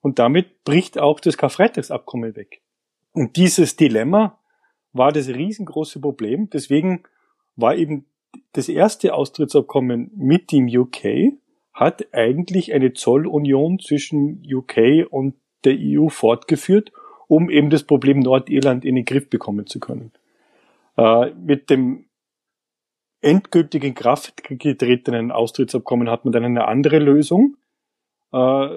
[0.00, 2.62] und damit bricht auch das Karfreitagsabkommen weg.
[3.12, 4.38] Und dieses Dilemma
[4.92, 6.50] war das riesengroße Problem.
[6.50, 7.02] Deswegen
[7.56, 8.06] war eben
[8.52, 11.38] das erste Austrittsabkommen mit dem UK
[11.76, 15.34] hat eigentlich eine Zollunion zwischen UK und
[15.64, 16.90] der EU fortgeführt,
[17.28, 20.12] um eben das Problem Nordirland in den Griff bekommen zu können.
[20.96, 22.06] Äh, mit dem
[23.20, 27.58] endgültigen Kraft getretenen Austrittsabkommen hat man dann eine andere Lösung,
[28.32, 28.68] äh,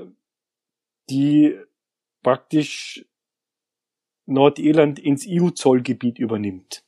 [1.10, 1.58] die
[2.22, 3.06] praktisch
[4.26, 6.84] Nordirland ins EU-Zollgebiet übernimmt.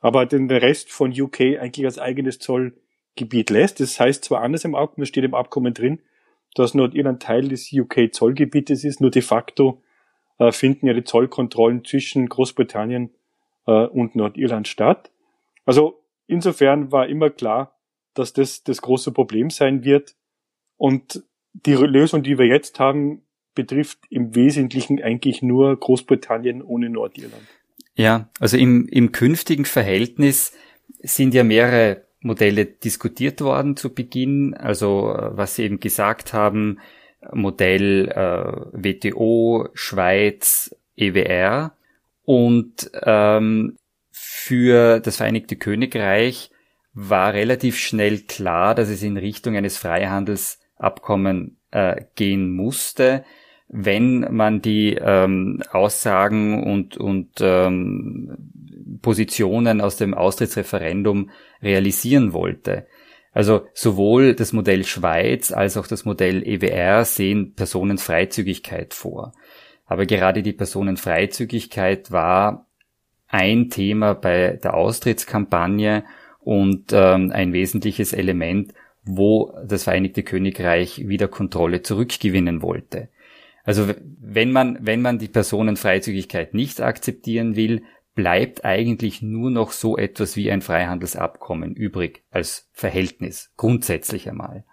[0.00, 2.76] Aber den Rest von UK eigentlich als eigenes Zoll
[3.16, 3.80] Gebiet lässt.
[3.80, 6.00] Das heißt zwar anders im Abkommen, es steht im Abkommen drin,
[6.54, 9.82] dass Nordirland Teil des UK-Zollgebietes ist, nur de facto
[10.38, 13.10] äh, finden ja die Zollkontrollen zwischen Großbritannien
[13.66, 15.10] äh, und Nordirland statt.
[15.64, 17.78] Also insofern war immer klar,
[18.14, 20.14] dass das das große Problem sein wird.
[20.76, 23.22] Und die Lösung, die wir jetzt haben,
[23.54, 27.46] betrifft im Wesentlichen eigentlich nur Großbritannien ohne Nordirland.
[27.94, 30.52] Ja, also im, im künftigen Verhältnis
[31.00, 34.54] sind ja mehrere Modelle diskutiert worden zu Beginn.
[34.54, 36.78] Also was Sie eben gesagt haben,
[37.32, 41.72] Modell äh, WTO, Schweiz, EWR.
[42.24, 43.76] Und ähm,
[44.10, 46.50] für das Vereinigte Königreich
[46.92, 53.24] war relativ schnell klar, dass es in Richtung eines Freihandelsabkommen äh, gehen musste,
[53.68, 58.36] wenn man die ähm, Aussagen und, und ähm,
[59.02, 61.30] Positionen aus dem Austrittsreferendum
[61.62, 62.86] realisieren wollte.
[63.32, 69.32] Also sowohl das Modell Schweiz als auch das Modell EWR sehen Personenfreizügigkeit vor.
[69.84, 72.66] Aber gerade die Personenfreizügigkeit war
[73.28, 76.04] ein Thema bei der Austrittskampagne
[76.40, 78.72] und ähm, ein wesentliches Element,
[79.04, 83.08] wo das Vereinigte Königreich wieder Kontrolle zurückgewinnen wollte.
[83.64, 83.88] Also
[84.20, 87.82] wenn man, wenn man die Personenfreizügigkeit nicht akzeptieren will,
[88.16, 94.64] bleibt eigentlich nur noch so etwas wie ein Freihandelsabkommen übrig als Verhältnis, grundsätzlich einmal.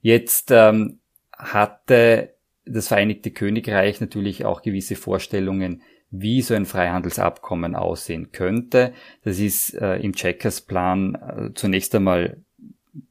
[0.00, 1.00] Jetzt ähm,
[1.32, 2.34] hatte
[2.66, 8.92] das Vereinigte Königreich natürlich auch gewisse Vorstellungen, wie so ein Freihandelsabkommen aussehen könnte.
[9.24, 12.36] Das ist äh, im Checkers-Plan äh, zunächst einmal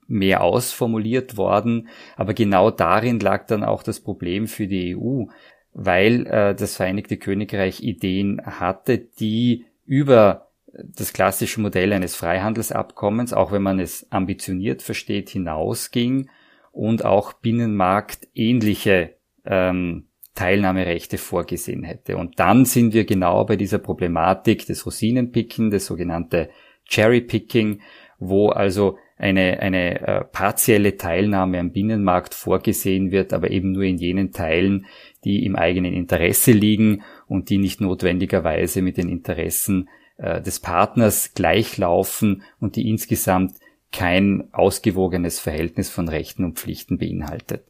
[0.08, 5.26] mehr ausformuliert worden, aber genau darin lag dann auch das Problem für die EU,
[5.74, 13.52] weil äh, das Vereinigte Königreich Ideen hatte, die über das klassische Modell eines Freihandelsabkommens, auch
[13.52, 16.30] wenn man es ambitioniert versteht, hinausging
[16.72, 22.18] und auch Binnenmarkt ähnliche ähm, Teilnahmerechte vorgesehen hätte.
[22.18, 26.50] Und dann sind wir genau bei dieser Problematik des Rosinenpicken, das sogenannte
[26.86, 27.82] Cherrypicking,
[28.18, 33.98] wo also eine, eine äh, partielle Teilnahme am Binnenmarkt vorgesehen wird, aber eben nur in
[33.98, 34.88] jenen Teilen,
[35.24, 41.34] die im eigenen Interesse liegen und die nicht notwendigerweise mit den Interessen äh, des Partners
[41.34, 43.56] gleichlaufen und die insgesamt
[43.92, 47.64] kein ausgewogenes Verhältnis von Rechten und Pflichten beinhaltet.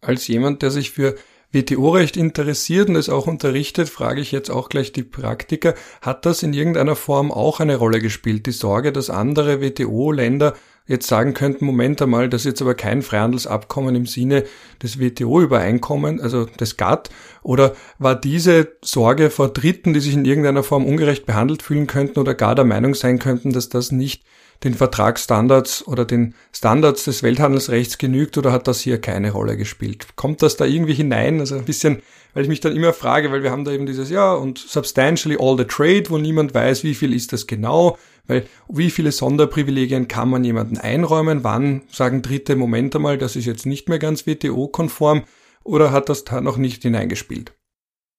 [0.00, 1.16] Als jemand, der sich für
[1.52, 6.42] WTO-Recht interessiert und es auch unterrichtet, frage ich jetzt auch gleich die Praktiker, hat das
[6.42, 8.46] in irgendeiner Form auch eine Rolle gespielt?
[8.46, 10.54] Die Sorge, dass andere WTO-Länder
[10.90, 14.44] jetzt sagen könnten, Moment einmal, das ist jetzt aber kein Freihandelsabkommen im Sinne
[14.82, 17.10] des WTO-Übereinkommen, also des GATT,
[17.42, 22.18] oder war diese Sorge vor Dritten, die sich in irgendeiner Form ungerecht behandelt fühlen könnten
[22.18, 24.24] oder gar der Meinung sein könnten, dass das nicht
[24.64, 30.08] den Vertragsstandards oder den Standards des Welthandelsrechts genügt oder hat das hier keine Rolle gespielt?
[30.16, 31.38] Kommt das da irgendwie hinein?
[31.38, 32.02] Also ein bisschen,
[32.34, 35.36] weil ich mich dann immer frage, weil wir haben da eben dieses ja und substantially
[35.38, 40.08] all the trade, wo niemand weiß, wie viel ist das genau, weil wie viele Sonderprivilegien
[40.08, 41.44] kann man jemanden einräumen?
[41.44, 45.24] Wann sagen Dritte, Moment einmal, das ist jetzt nicht mehr ganz WTO-konform
[45.64, 47.52] oder hat das da noch nicht hineingespielt?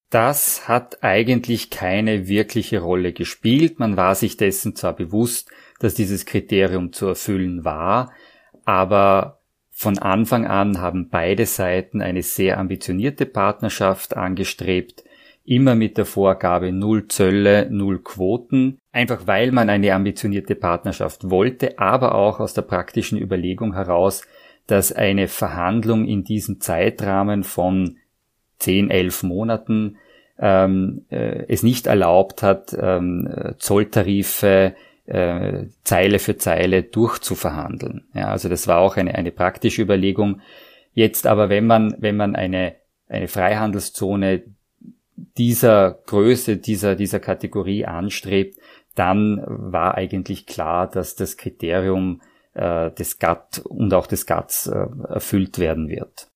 [0.10, 3.80] Das hat eigentlich keine wirkliche Rolle gespielt.
[3.80, 8.12] Man war sich dessen zwar bewusst, dass dieses Kriterium zu erfüllen war,
[8.65, 9.41] aber
[9.82, 15.04] von Anfang an haben beide Seiten eine sehr ambitionierte Partnerschaft angestrebt,
[15.44, 21.80] immer mit der Vorgabe null Zölle, null Quoten, einfach weil man eine ambitionierte Partnerschaft wollte,
[21.80, 24.22] aber auch aus der praktischen Überlegung heraus,
[24.67, 27.98] dass eine Verhandlung in diesem Zeitrahmen von
[28.60, 29.98] 10, 11 Monaten
[30.38, 38.08] ähm, äh, es nicht erlaubt hat, ähm, Zolltarife äh, Zeile für Zeile durchzuverhandeln.
[38.14, 40.42] Ja, also das war auch eine, eine praktische Überlegung.
[40.94, 42.76] Jetzt aber, wenn man, wenn man eine,
[43.08, 44.44] eine Freihandelszone
[45.38, 48.58] dieser Größe, dieser, dieser Kategorie anstrebt,
[48.96, 52.22] dann war eigentlich klar, dass das Kriterium
[52.54, 56.28] äh, des GATT und auch des GATTs äh, erfüllt werden wird.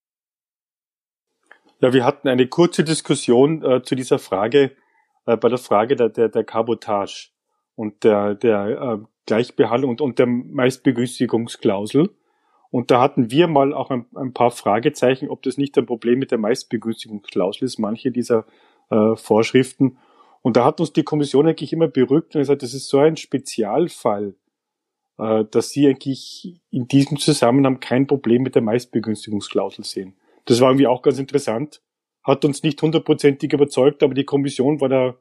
[1.82, 4.72] Ja, wir hatten eine kurze Diskussion äh, zu dieser Frage,
[5.26, 7.30] äh, bei der Frage der, der, der Cabotage
[7.76, 12.10] und der, der äh, Gleichbehandlung und, und der Meistbegünstigungsklausel.
[12.72, 16.20] Und da hatten wir mal auch ein, ein, paar Fragezeichen, ob das nicht ein Problem
[16.20, 18.46] mit der Meistbegünstigungsklausel ist, manche dieser
[18.90, 19.98] äh, Vorschriften.
[20.42, 23.18] Und da hat uns die Kommission eigentlich immer berückt und gesagt, das ist so ein
[23.18, 24.36] Spezialfall,
[25.18, 30.16] äh, dass sie eigentlich in diesem Zusammenhang kein Problem mit der Meistbegünstigungsklausel sehen.
[30.46, 31.82] Das war irgendwie auch ganz interessant.
[32.24, 35.16] Hat uns nicht hundertprozentig überzeugt, aber die Kommission war da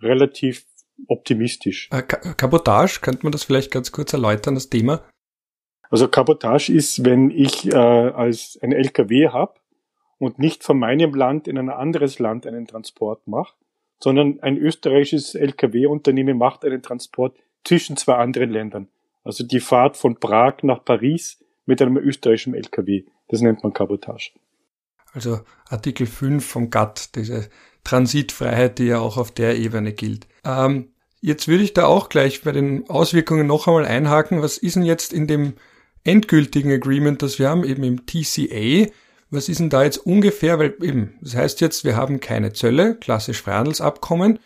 [0.00, 0.64] relativ
[1.06, 1.88] optimistisch.
[1.92, 5.02] Äh, Kabotage, könnte man das vielleicht ganz kurz erläutern, das Thema?
[5.90, 9.54] Also Kabotage ist, wenn ich äh, als ein LKW habe
[10.18, 13.54] und nicht von meinem Land in ein anderes Land einen Transport mache,
[14.00, 18.88] sondern ein österreichisches LKW-Unternehmen macht einen Transport zwischen zwei anderen Ländern.
[19.24, 23.04] Also die Fahrt von Prag nach Paris mit einem österreichischen LKW.
[23.28, 24.32] Das nennt man Kabotage.
[25.18, 27.48] Also Artikel 5 vom GATT, diese
[27.82, 30.28] Transitfreiheit, die ja auch auf der Ebene gilt.
[30.44, 34.42] Ähm, jetzt würde ich da auch gleich bei den Auswirkungen noch einmal einhaken.
[34.42, 35.54] Was ist denn jetzt in dem
[36.04, 38.88] endgültigen Agreement, das wir haben, eben im TCA?
[39.30, 40.60] Was ist denn da jetzt ungefähr?
[40.60, 44.38] Weil eben, das heißt jetzt, wir haben keine Zölle, klassisch Freihandelsabkommen.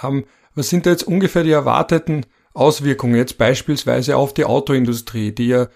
[0.00, 5.48] Ähm, was sind da jetzt ungefähr die erwarteten Auswirkungen jetzt beispielsweise auf die Autoindustrie, die
[5.48, 5.66] ja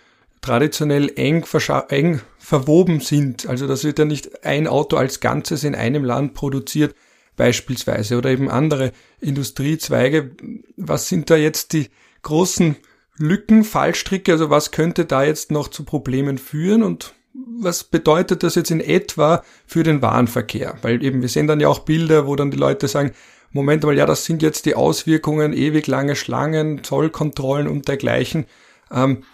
[0.42, 1.44] traditionell eng,
[1.88, 3.46] eng verwoben sind.
[3.48, 6.94] Also das wird ja nicht ein Auto als Ganzes in einem Land produziert,
[7.36, 10.32] beispielsweise, oder eben andere Industriezweige.
[10.76, 11.88] Was sind da jetzt die
[12.22, 12.76] großen
[13.16, 14.32] Lücken, Fallstricke?
[14.32, 18.80] Also was könnte da jetzt noch zu Problemen führen und was bedeutet das jetzt in
[18.80, 20.76] etwa für den Warenverkehr?
[20.82, 23.12] Weil eben, wir sehen dann ja auch Bilder, wo dann die Leute sagen,
[23.52, 28.44] Moment mal, ja, das sind jetzt die Auswirkungen, ewig lange Schlangen, Zollkontrollen und dergleichen.
[28.92, 29.24] Ähm,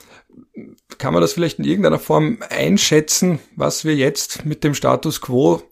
[0.98, 5.62] kann man das vielleicht in irgendeiner Form einschätzen, was wir jetzt mit dem Status quo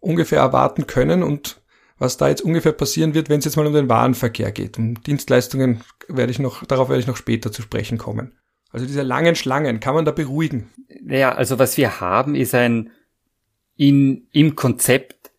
[0.00, 1.60] ungefähr erwarten können und
[1.98, 4.78] was da jetzt ungefähr passieren wird, wenn es jetzt mal um den Warenverkehr geht.
[4.78, 8.38] Um Dienstleistungen werde ich noch, darauf werde ich noch später zu sprechen kommen.
[8.70, 10.70] Also diese langen Schlangen, kann man da beruhigen?
[11.02, 12.90] Naja, also was wir haben, ist ein
[13.76, 15.32] in, im Konzept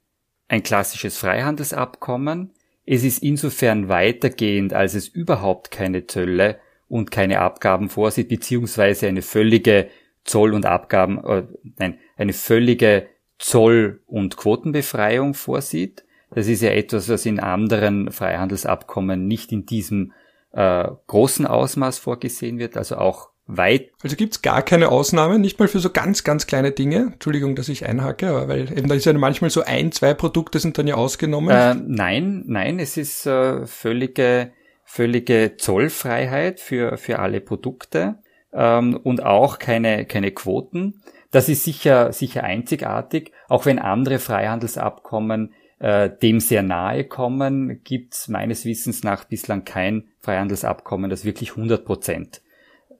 [0.47, 2.53] ein klassisches Freihandelsabkommen.
[2.85, 9.21] Es ist insofern weitergehend, als es überhaupt keine Zölle und keine Abgaben vorsieht, beziehungsweise eine
[9.21, 9.89] völlige
[10.25, 11.43] Zoll- und Abgaben, äh,
[11.77, 16.03] nein, eine völlige Zoll- und Quotenbefreiung vorsieht.
[16.31, 20.11] Das ist ja etwas, was in anderen Freihandelsabkommen nicht in diesem
[20.51, 22.77] äh, großen Ausmaß vorgesehen wird.
[22.77, 23.91] Also auch weit.
[24.03, 27.11] Also gibt's gar keine Ausnahmen, nicht mal für so ganz, ganz kleine Dinge.
[27.13, 30.59] Entschuldigung, dass ich einhacke, aber weil eben da ist ja manchmal so ein, zwei Produkte
[30.59, 31.49] sind dann ja ausgenommen.
[31.49, 34.51] Äh, nein, nein, es ist äh, völlige,
[34.91, 38.15] völlige Zollfreiheit für, für alle Produkte
[38.51, 41.03] ähm, und auch keine, keine Quoten.
[41.29, 48.15] Das ist sicher, sicher einzigartig, auch wenn andere Freihandelsabkommen äh, dem sehr nahe kommen, gibt
[48.15, 52.41] es meines Wissens nach bislang kein Freihandelsabkommen, das wirklich 100 Prozent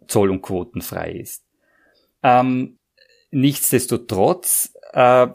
[0.06, 1.44] zoll- und quotenfrei ist.
[2.22, 2.78] Ähm,
[3.32, 5.28] nichtsdestotrotz äh,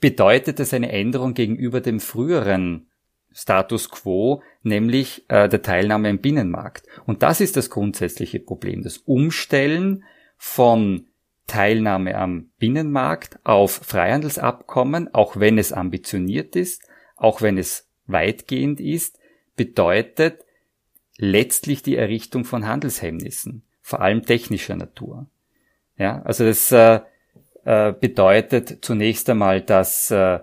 [0.00, 2.88] bedeutet es eine Änderung gegenüber dem früheren
[3.36, 6.86] Status quo, nämlich äh, der Teilnahme im Binnenmarkt.
[7.04, 10.04] Und das ist das grundsätzliche Problem, das Umstellen
[10.38, 11.06] von
[11.46, 19.18] Teilnahme am Binnenmarkt auf Freihandelsabkommen, auch wenn es ambitioniert ist, auch wenn es weitgehend ist,
[19.54, 20.42] bedeutet
[21.18, 25.26] letztlich die Errichtung von Handelshemmnissen, vor allem technischer Natur.
[25.98, 27.00] Ja, also das äh,
[27.64, 30.40] äh, bedeutet zunächst einmal, dass äh,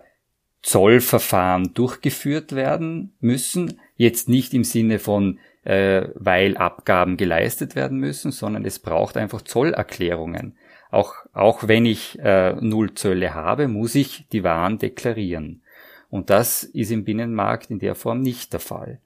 [0.64, 8.32] Zollverfahren durchgeführt werden müssen, jetzt nicht im Sinne von äh, weil Abgaben geleistet werden müssen,
[8.32, 10.56] sondern es braucht einfach Zollerklärungen.
[10.92, 15.62] Auch, auch wenn ich äh, null Zölle habe, muss ich die Waren deklarieren.
[16.10, 19.00] Und das ist im Binnenmarkt in der Form nicht der Fall.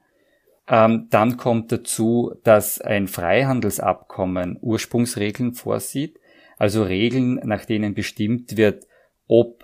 [0.68, 6.20] Ähm, dann kommt dazu, dass ein Freihandelsabkommen Ursprungsregeln vorsieht,
[6.58, 8.86] also Regeln, nach denen bestimmt wird,
[9.28, 9.57] ob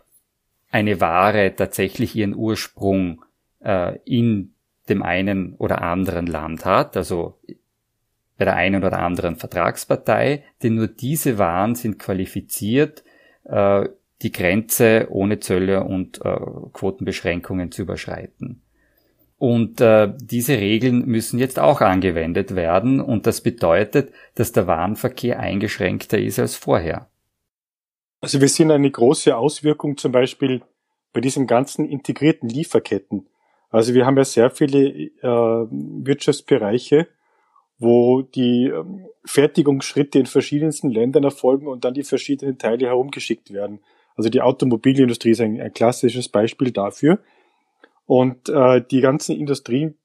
[0.73, 3.23] eine Ware tatsächlich ihren Ursprung
[3.63, 4.55] äh, in
[4.89, 7.37] dem einen oder anderen Land hat, also
[8.37, 13.03] bei der einen oder anderen Vertragspartei, denn nur diese Waren sind qualifiziert,
[13.43, 13.87] äh,
[14.23, 16.39] die Grenze ohne Zölle und äh,
[16.73, 18.63] Quotenbeschränkungen zu überschreiten.
[19.37, 25.39] Und äh, diese Regeln müssen jetzt auch angewendet werden und das bedeutet, dass der Warenverkehr
[25.39, 27.09] eingeschränkter ist als vorher.
[28.23, 30.61] Also wir sehen eine große Auswirkung zum Beispiel
[31.11, 33.27] bei diesen ganzen integrierten Lieferketten.
[33.69, 37.09] Also wir haben ja sehr viele äh, Wirtschaftsbereiche,
[37.79, 43.81] wo die ähm, Fertigungsschritte in verschiedensten Ländern erfolgen und dann die verschiedenen Teile herumgeschickt werden.
[44.15, 47.19] Also die Automobilindustrie ist ein, ein klassisches Beispiel dafür.
[48.05, 49.97] Und äh, die ganzen Industrien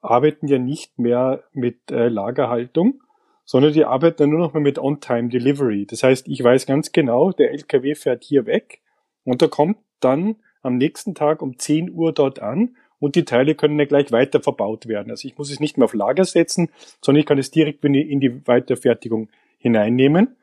[0.00, 3.02] arbeiten ja nicht mehr mit äh, Lagerhaltung,
[3.44, 5.86] sondern die arbeiten dann nur noch mal mit On-Time Delivery.
[5.86, 8.80] Das heißt, ich weiß ganz genau, der LKW fährt hier weg
[9.24, 13.54] und er kommt dann am nächsten Tag um 10 Uhr dort an und die Teile
[13.54, 15.10] können ja gleich weiter verbaut werden.
[15.10, 16.70] Also ich muss es nicht mehr auf Lager setzen,
[17.02, 19.28] sondern ich kann es direkt in die Weiterfertigung
[19.58, 20.36] hineinnehmen.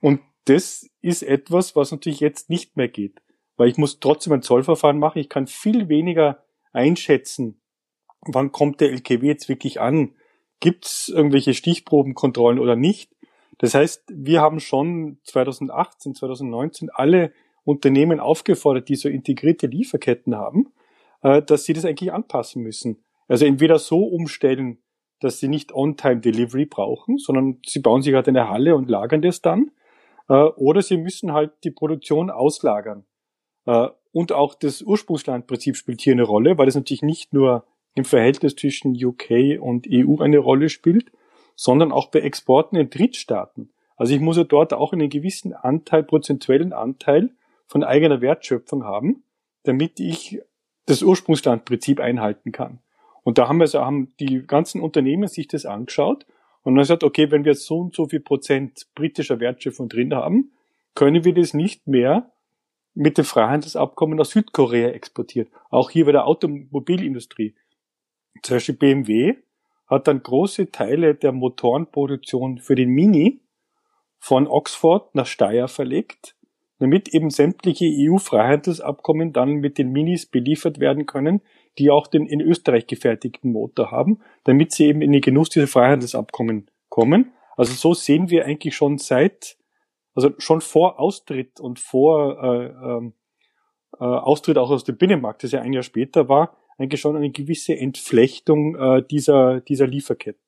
[0.00, 3.20] Und das ist etwas, was natürlich jetzt nicht mehr geht,
[3.56, 5.18] weil ich muss trotzdem ein Zollverfahren machen.
[5.18, 7.60] Ich kann viel weniger einschätzen,
[8.22, 10.14] wann kommt der LKW jetzt wirklich an.
[10.60, 13.10] Gibt es irgendwelche Stichprobenkontrollen oder nicht?
[13.58, 17.32] Das heißt, wir haben schon 2018, 2019 alle
[17.64, 20.72] Unternehmen aufgefordert, die so integrierte Lieferketten haben,
[21.22, 23.04] äh, dass sie das eigentlich anpassen müssen.
[23.28, 24.78] Also entweder so umstellen,
[25.20, 29.42] dass sie nicht On-Time-Delivery brauchen, sondern sie bauen sich halt eine Halle und lagern das
[29.42, 29.70] dann,
[30.28, 33.04] äh, oder sie müssen halt die Produktion auslagern.
[33.66, 37.64] Äh, und auch das Ursprungslandprinzip spielt hier eine Rolle, weil es natürlich nicht nur
[38.00, 41.12] im Verhältnis zwischen UK und EU eine Rolle spielt,
[41.54, 43.70] sondern auch bei Exporten in Drittstaaten.
[43.96, 47.30] Also ich muss ja dort auch einen gewissen Anteil, prozentuellen Anteil
[47.66, 49.22] von eigener Wertschöpfung haben,
[49.64, 50.40] damit ich
[50.86, 52.78] das Ursprungslandprinzip einhalten kann.
[53.22, 56.24] Und da haben wir so, haben die ganzen Unternehmen sich das angeschaut
[56.62, 60.52] und dann gesagt, okay, wenn wir so und so viel Prozent britischer Wertschöpfung drin haben,
[60.94, 62.30] können wir das nicht mehr
[62.94, 65.50] mit dem Freihandelsabkommen aus Südkorea exportieren.
[65.68, 67.54] Auch hier bei der Automobilindustrie.
[68.42, 69.36] Zum Beispiel BMW
[69.86, 73.40] hat dann große Teile der Motorenproduktion für den Mini
[74.18, 76.36] von Oxford nach Steyr verlegt
[76.80, 81.42] damit eben sämtliche EU-Freihandelsabkommen dann mit den Minis beliefert werden können,
[81.78, 85.68] die auch den in Österreich gefertigten Motor haben, damit sie eben in den Genuss dieser
[85.68, 87.32] Freihandelsabkommen kommen.
[87.56, 89.58] Also so sehen wir eigentlich schon seit,
[90.14, 93.12] also schon vor Austritt und vor äh, ähm,
[93.98, 97.30] äh, Austritt auch aus dem Binnenmarkt, das ja ein Jahr später war, eigentlich schon eine
[97.30, 100.40] gewisse Entflechtung äh, dieser, dieser Lieferketten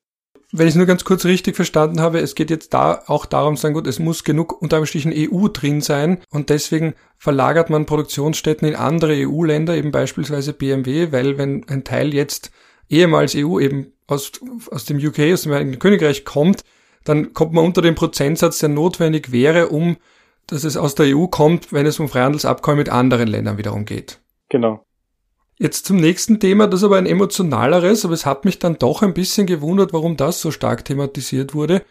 [0.54, 3.56] wenn ich es nur ganz kurz richtig verstanden habe, es geht jetzt da auch darum,
[3.56, 8.76] sagen, gut, es muss genug Unterstrichen EU drin sein und deswegen verlagert man Produktionsstätten in
[8.76, 12.52] andere EU-Länder, eben beispielsweise BMW, weil wenn ein Teil jetzt
[12.90, 14.32] ehemals EU eben aus,
[14.70, 16.64] aus dem UK, aus dem Vereinigten Königreich kommt,
[17.04, 19.96] dann kommt man unter den Prozentsatz, der notwendig wäre, um
[20.48, 24.20] dass es aus der EU kommt, wenn es um Freihandelsabkommen mit anderen Ländern wiederum geht.
[24.48, 24.84] Genau.
[25.58, 29.02] Jetzt zum nächsten Thema, das ist aber ein emotionaleres, aber es hat mich dann doch
[29.02, 31.82] ein bisschen gewundert, warum das so stark thematisiert wurde.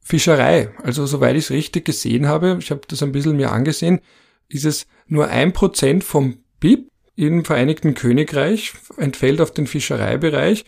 [0.00, 0.70] Fischerei.
[0.82, 4.00] Also soweit ich es richtig gesehen habe, ich habe das ein bisschen mir angesehen,
[4.48, 10.64] ist es nur ein Prozent vom BIP im Vereinigten Königreich, entfällt auf den Fischereibereich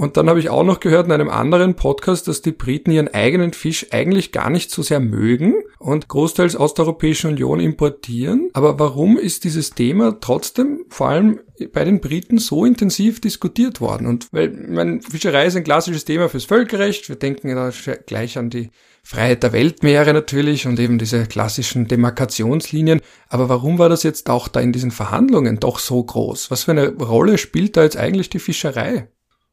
[0.00, 3.08] und dann habe ich auch noch gehört in einem anderen Podcast, dass die Briten ihren
[3.08, 8.48] eigenen Fisch eigentlich gar nicht so sehr mögen und großteils aus der Europäischen Union importieren.
[8.54, 11.40] Aber warum ist dieses Thema trotzdem vor allem
[11.74, 14.06] bei den Briten so intensiv diskutiert worden?
[14.06, 17.10] Und weil, meine, Fischerei ist ein klassisches Thema fürs Völkerrecht.
[17.10, 17.70] Wir denken da
[18.06, 18.70] gleich an die
[19.02, 23.02] Freiheit der Weltmeere natürlich und eben diese klassischen Demarkationslinien.
[23.28, 26.50] Aber warum war das jetzt auch da in diesen Verhandlungen doch so groß?
[26.50, 29.06] Was für eine Rolle spielt da jetzt eigentlich die Fischerei?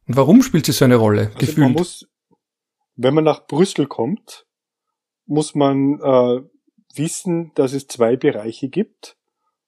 [0.08, 1.26] Und warum spielt sie so eine Rolle?
[1.26, 1.58] Also gefühlt?
[1.58, 2.08] Man muss,
[2.96, 4.46] wenn man nach Brüssel kommt,
[5.26, 6.42] muss man äh,
[6.94, 9.16] wissen, dass es zwei Bereiche gibt,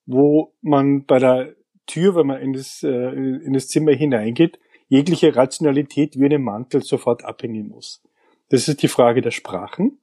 [0.07, 1.55] wo man bei der
[1.87, 6.83] Tür, wenn man in das, äh, in das Zimmer hineingeht, jegliche Rationalität wie einen Mantel
[6.83, 8.03] sofort abhängen muss.
[8.49, 10.01] Das ist die Frage der Sprachen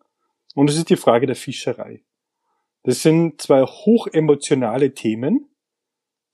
[0.54, 2.04] und das ist die Frage der Fischerei.
[2.84, 5.50] Das sind zwei hochemotionale Themen,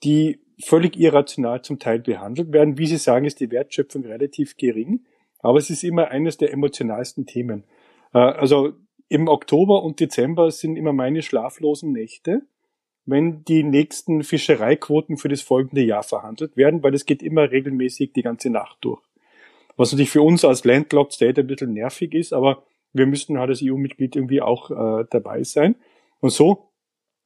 [0.04, 2.78] die völlig irrational zum Teil behandelt werden.
[2.78, 5.05] Wie Sie sagen, ist die Wertschöpfung relativ gering,
[5.39, 7.64] aber es ist immer eines der emotionalsten Themen.
[8.14, 8.74] Äh, also
[9.09, 12.41] im Oktober und Dezember sind immer meine schlaflosen Nächte,
[13.05, 18.14] wenn die nächsten Fischereiquoten für das folgende Jahr verhandelt werden, weil es geht immer regelmäßig
[18.14, 19.01] die ganze Nacht durch.
[19.76, 23.49] Was natürlich für uns als Landlocked State ein bisschen nervig ist, aber wir müssen halt
[23.49, 25.76] als EU-Mitglied irgendwie auch äh, dabei sein.
[26.20, 26.70] Und so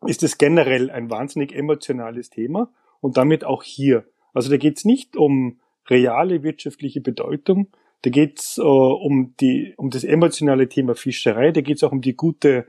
[0.06, 2.72] ist es generell ein wahnsinnig emotionales Thema
[3.08, 4.04] und damit auch hier.
[4.34, 7.70] Also da geht es nicht um reale wirtschaftliche Bedeutung,
[8.02, 11.94] da geht es äh, um, die, um das emotionale Thema Fischerei, da geht es auch
[11.94, 12.68] um die gute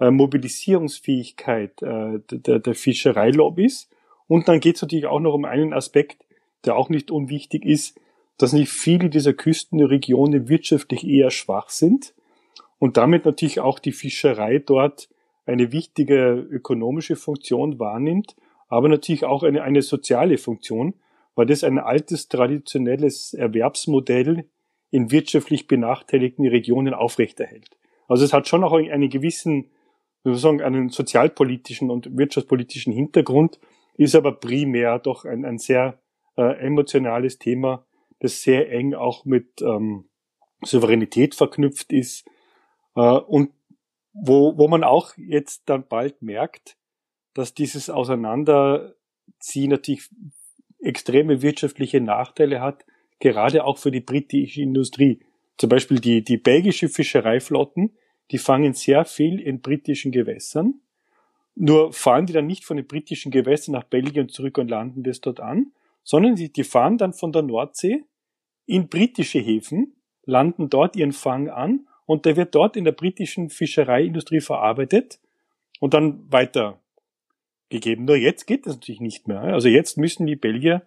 [0.00, 3.88] äh, Mobilisierungsfähigkeit äh, der, der Fischereilobbys.
[4.26, 6.26] Und dann geht es natürlich auch noch um einen Aspekt,
[6.64, 8.00] der auch nicht unwichtig ist,
[8.38, 12.12] dass nicht viele dieser Küstenregionen wirtschaftlich eher schwach sind
[12.80, 15.08] und damit natürlich auch die Fischerei dort
[15.46, 18.34] eine wichtige ökonomische Funktion wahrnimmt
[18.68, 20.94] aber natürlich auch eine, eine soziale Funktion,
[21.34, 24.48] weil das ein altes, traditionelles Erwerbsmodell
[24.90, 27.76] in wirtschaftlich benachteiligten Regionen aufrechterhält.
[28.08, 29.70] Also es hat schon auch einen gewissen,
[30.24, 33.58] sozusagen einen sozialpolitischen und wirtschaftspolitischen Hintergrund,
[33.96, 36.00] ist aber primär doch ein, ein sehr
[36.36, 37.86] äh, emotionales Thema,
[38.20, 40.08] das sehr eng auch mit ähm,
[40.62, 42.26] Souveränität verknüpft ist
[42.94, 43.50] äh, und
[44.12, 46.78] wo, wo man auch jetzt dann bald merkt,
[47.36, 50.08] dass dieses Auseinanderziehen natürlich
[50.80, 52.86] extreme wirtschaftliche Nachteile hat,
[53.18, 55.20] gerade auch für die britische Industrie.
[55.58, 57.94] Zum Beispiel die, die belgische Fischereiflotten,
[58.30, 60.80] die fangen sehr viel in britischen Gewässern.
[61.54, 65.20] Nur fahren die dann nicht von den britischen Gewässern nach Belgien zurück und landen das
[65.20, 65.72] dort an,
[66.04, 68.04] sondern die, die fahren dann von der Nordsee
[68.64, 73.50] in britische Häfen, landen dort ihren Fang an und der wird dort in der britischen
[73.50, 75.20] Fischereiindustrie verarbeitet
[75.80, 76.80] und dann weiter
[77.70, 78.04] gegeben.
[78.04, 79.40] Nur jetzt geht das natürlich nicht mehr.
[79.40, 80.82] Also jetzt müssen die Belgier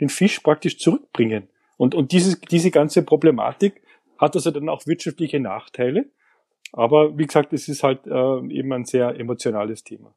[0.00, 1.48] den Fisch praktisch zurückbringen.
[1.76, 3.82] Und, und diese, diese ganze Problematik
[4.18, 6.06] hat also dann auch wirtschaftliche Nachteile.
[6.72, 10.14] Aber wie gesagt, es ist halt äh, eben ein sehr emotionales Thema.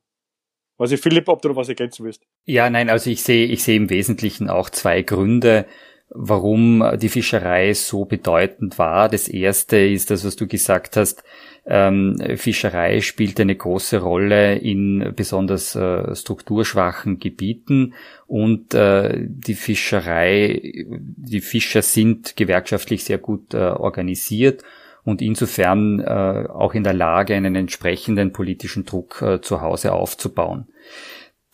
[0.78, 2.24] Weiß ich, Philipp, ob du noch was ergänzen willst?
[2.46, 5.66] Ja, nein, also ich sehe, ich sehe im Wesentlichen auch zwei Gründe,
[6.10, 9.10] warum die Fischerei so bedeutend war.
[9.10, 11.24] Das erste ist das, was du gesagt hast,
[11.70, 17.94] ähm, Fischerei spielt eine große Rolle in besonders äh, strukturschwachen Gebieten
[18.26, 24.64] und äh, die Fischerei, die Fischer sind gewerkschaftlich sehr gut äh, organisiert
[25.04, 30.68] und insofern äh, auch in der Lage, einen entsprechenden politischen Druck äh, zu Hause aufzubauen.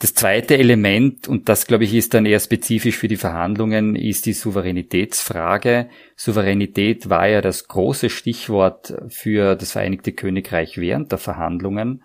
[0.03, 4.25] Das zweite Element, und das glaube ich ist dann eher spezifisch für die Verhandlungen, ist
[4.25, 5.87] die Souveränitätsfrage.
[6.17, 12.03] Souveränität war ja das große Stichwort für das Vereinigte Königreich während der Verhandlungen.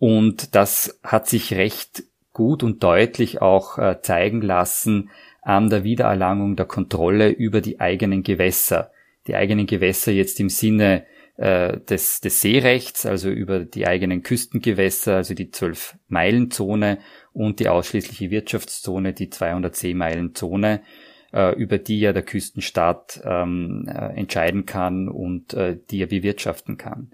[0.00, 5.10] Und das hat sich recht gut und deutlich auch äh, zeigen lassen
[5.40, 8.90] an der Wiedererlangung der Kontrolle über die eigenen Gewässer.
[9.28, 11.06] Die eigenen Gewässer jetzt im Sinne
[11.38, 16.98] äh, des, des Seerechts, also über die eigenen Küstengewässer, also die Zwölf-Meilen-Zone
[17.32, 20.82] und die ausschließliche Wirtschaftszone, die 200 Seemeilen-Zone,
[21.32, 26.76] äh, über die ja der Küstenstaat ähm, äh, entscheiden kann und äh, die er bewirtschaften
[26.76, 27.12] kann.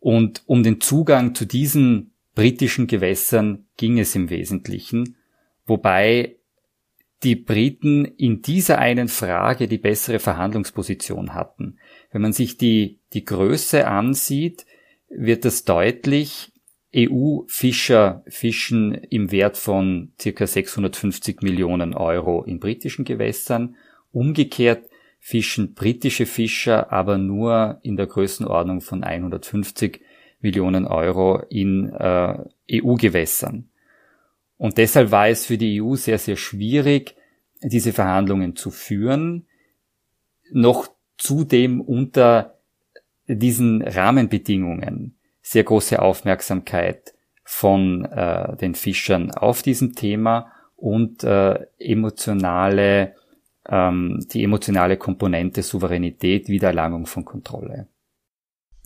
[0.00, 5.16] Und um den Zugang zu diesen britischen Gewässern ging es im Wesentlichen,
[5.64, 6.35] wobei
[7.22, 11.78] die Briten in dieser einen Frage die bessere Verhandlungsposition hatten.
[12.10, 14.66] Wenn man sich die, die Größe ansieht,
[15.08, 16.52] wird das deutlich.
[16.94, 23.76] EU-Fischer fischen im Wert von circa 650 Millionen Euro in britischen Gewässern.
[24.12, 24.88] Umgekehrt
[25.20, 30.00] fischen britische Fischer aber nur in der Größenordnung von 150
[30.40, 32.38] Millionen Euro in äh,
[32.72, 33.68] EU-Gewässern.
[34.58, 37.16] Und deshalb war es für die EU sehr, sehr schwierig,
[37.62, 39.46] diese Verhandlungen zu führen,
[40.50, 40.88] noch
[41.18, 42.58] zudem unter
[43.26, 53.14] diesen Rahmenbedingungen sehr große Aufmerksamkeit von äh, den Fischern auf diesem Thema und äh, emotionale,
[53.68, 57.88] ähm, die emotionale Komponente Souveränität, Wiedererlangung von Kontrolle.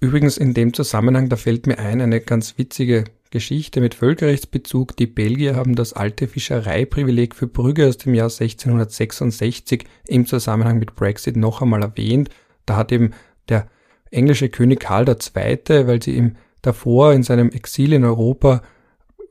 [0.01, 4.97] Übrigens in dem Zusammenhang, da fällt mir ein, eine ganz witzige Geschichte mit Völkerrechtsbezug.
[4.97, 10.97] Die Belgier haben das alte Fischereiprivileg für Brügge aus dem Jahr 1666 im Zusammenhang mit
[10.97, 12.28] Brexit noch einmal erwähnt.
[12.66, 13.12] Da hat eben
[13.49, 13.68] der
[14.11, 18.62] englische König Karl II., weil sie ihm davor in seinem Exil in Europa,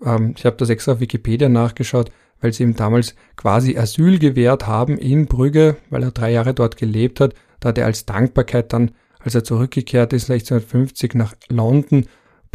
[0.03, 4.65] ähm, ich habe das extra auf Wikipedia nachgeschaut, weil sie ihm damals quasi Asyl gewährt
[4.65, 7.33] haben in Brügge, weil er drei Jahre dort gelebt hat.
[7.59, 12.05] Da hat er als Dankbarkeit dann, als er zurückgekehrt ist, 1650 nach London,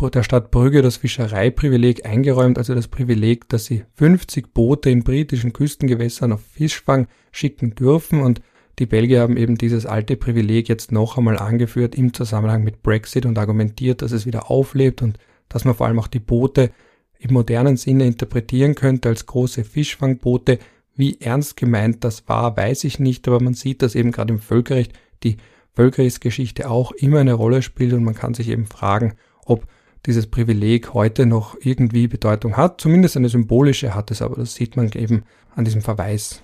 [0.00, 5.52] der Stadt Brügge das Fischereiprivileg eingeräumt, also das Privileg, dass sie 50 Boote in britischen
[5.52, 8.42] Küstengewässern auf Fischfang schicken dürfen und
[8.78, 13.24] die Belgier haben eben dieses alte Privileg jetzt noch einmal angeführt im Zusammenhang mit Brexit
[13.24, 15.18] und argumentiert, dass es wieder auflebt und
[15.48, 16.70] dass man vor allem auch die Boote
[17.18, 20.58] im modernen Sinne interpretieren könnte als große Fischfangboote.
[20.96, 24.40] Wie ernst gemeint das war, weiß ich nicht, aber man sieht, dass eben gerade im
[24.40, 24.92] Völkerrecht
[25.22, 25.36] die
[25.74, 29.14] Völkerrechtsgeschichte auch immer eine Rolle spielt und man kann sich eben fragen,
[29.44, 29.66] ob
[30.06, 32.80] dieses Privileg heute noch irgendwie Bedeutung hat.
[32.80, 35.24] Zumindest eine symbolische hat es, aber das sieht man eben
[35.54, 36.42] an diesem Verweis.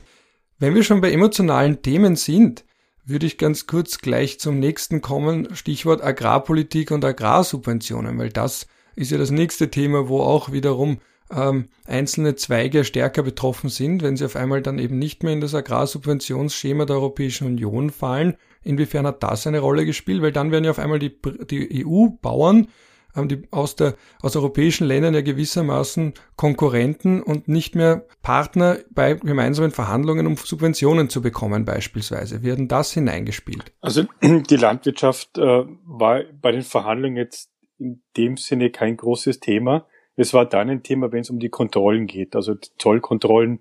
[0.59, 2.65] Wenn wir schon bei emotionalen Themen sind,
[3.05, 9.11] würde ich ganz kurz gleich zum nächsten kommen, Stichwort Agrarpolitik und Agrarsubventionen, weil das ist
[9.11, 10.99] ja das nächste Thema, wo auch wiederum
[11.31, 15.41] ähm, einzelne Zweige stärker betroffen sind, wenn sie auf einmal dann eben nicht mehr in
[15.41, 18.37] das Agrarsubventionsschema der Europäischen Union fallen.
[18.63, 20.23] Inwiefern hat das eine Rolle gespielt?
[20.23, 21.17] Weil dann werden ja auf einmal die,
[21.51, 22.69] die EU-Bauern
[23.15, 29.71] die aus, der, aus europäischen Ländern ja gewissermaßen Konkurrenten und nicht mehr Partner bei gemeinsamen
[29.71, 32.43] Verhandlungen, um Subventionen zu bekommen beispielsweise.
[32.43, 33.73] Werden das hineingespielt?
[33.81, 39.87] Also die Landwirtschaft äh, war bei den Verhandlungen jetzt in dem Sinne kein großes Thema.
[40.17, 43.61] Es war dann ein Thema, wenn es um die Kontrollen geht, also die Zollkontrollen,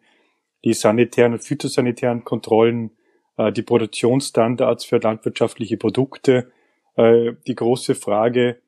[0.66, 2.92] die sanitären und phytosanitären Kontrollen,
[3.38, 6.52] äh, die Produktionsstandards für landwirtschaftliche Produkte,
[6.96, 8.60] äh, die große Frage,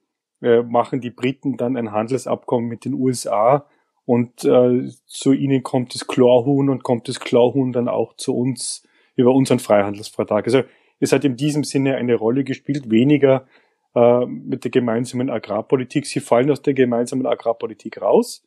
[0.41, 3.65] äh, machen die Briten dann ein Handelsabkommen mit den USA
[4.05, 8.83] und äh, zu ihnen kommt das Chlorhuhn und kommt das Chlorhuhn dann auch zu uns
[9.15, 10.45] über unseren Freihandelsvertrag.
[10.45, 10.63] Also
[10.99, 13.47] es hat in diesem Sinne eine Rolle gespielt, weniger
[13.95, 16.05] äh, mit der gemeinsamen Agrarpolitik.
[16.05, 18.43] Sie fallen aus der gemeinsamen Agrarpolitik raus,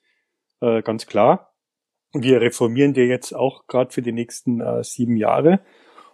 [0.61, 1.55] äh, ganz klar.
[2.13, 5.61] Wir reformieren die jetzt auch gerade für die nächsten äh, sieben Jahre.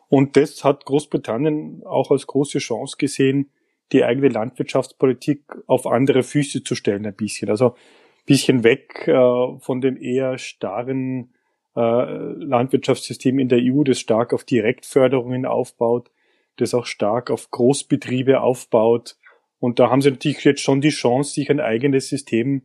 [0.09, 3.51] Und das hat Großbritannien auch als große Chance gesehen,
[3.93, 7.51] die eigene Landwirtschaftspolitik auf andere Füße zu stellen ein bisschen.
[7.51, 11.33] Also ein bisschen weg äh, von dem eher starren
[11.77, 16.11] äh, Landwirtschaftssystem in der EU, das stark auf Direktförderungen aufbaut,
[16.57, 19.17] das auch stark auf Großbetriebe aufbaut.
[19.59, 22.63] Und da haben sie natürlich jetzt schon die Chance, sich ein eigenes System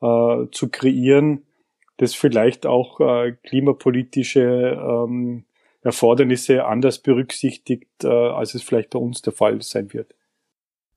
[0.00, 1.44] äh, zu kreieren,
[1.98, 5.44] das vielleicht auch äh, klimapolitische ähm,
[5.82, 10.14] Erfordernisse anders berücksichtigt, äh, als es vielleicht bei uns der Fall sein wird.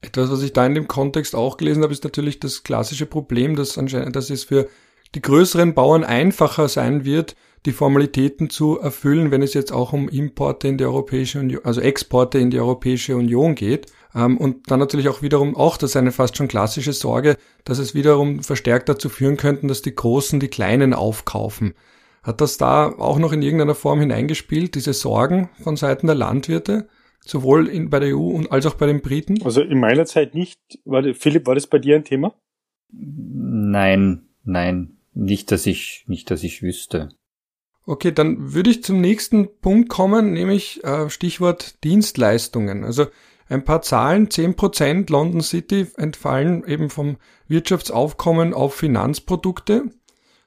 [0.06, 3.56] Etwas, was ich da in dem Kontext auch gelesen habe, ist natürlich das klassische Problem,
[3.56, 4.68] dass anscheinend, dass es für
[5.16, 7.36] die größeren Bauern einfacher sein wird,
[7.66, 11.82] die Formalitäten zu erfüllen, wenn es jetzt auch um Importe in die Europäische Union, also
[11.82, 13.88] Exporte in die Europäische Union geht.
[14.14, 17.80] Ähm, und dann natürlich auch wiederum auch das ist eine fast schon klassische Sorge, dass
[17.80, 21.74] es wiederum verstärkt dazu führen könnten, dass die Großen die Kleinen aufkaufen.
[22.22, 26.88] Hat das da auch noch in irgendeiner Form hineingespielt, diese Sorgen von Seiten der Landwirte?
[27.26, 29.42] Sowohl in, bei der EU und als auch bei den Briten?
[29.44, 30.60] Also in meiner Zeit nicht.
[30.86, 32.34] War, Philipp, war das bei dir ein Thema?
[32.92, 37.10] Nein, nein, nicht, dass ich, nicht, dass ich wüsste.
[37.88, 42.84] Okay, dann würde ich zum nächsten Punkt kommen, nämlich äh, Stichwort Dienstleistungen.
[42.84, 43.08] Also
[43.48, 47.18] ein paar Zahlen, 10% London City entfallen eben vom
[47.48, 49.92] Wirtschaftsaufkommen auf Finanzprodukte.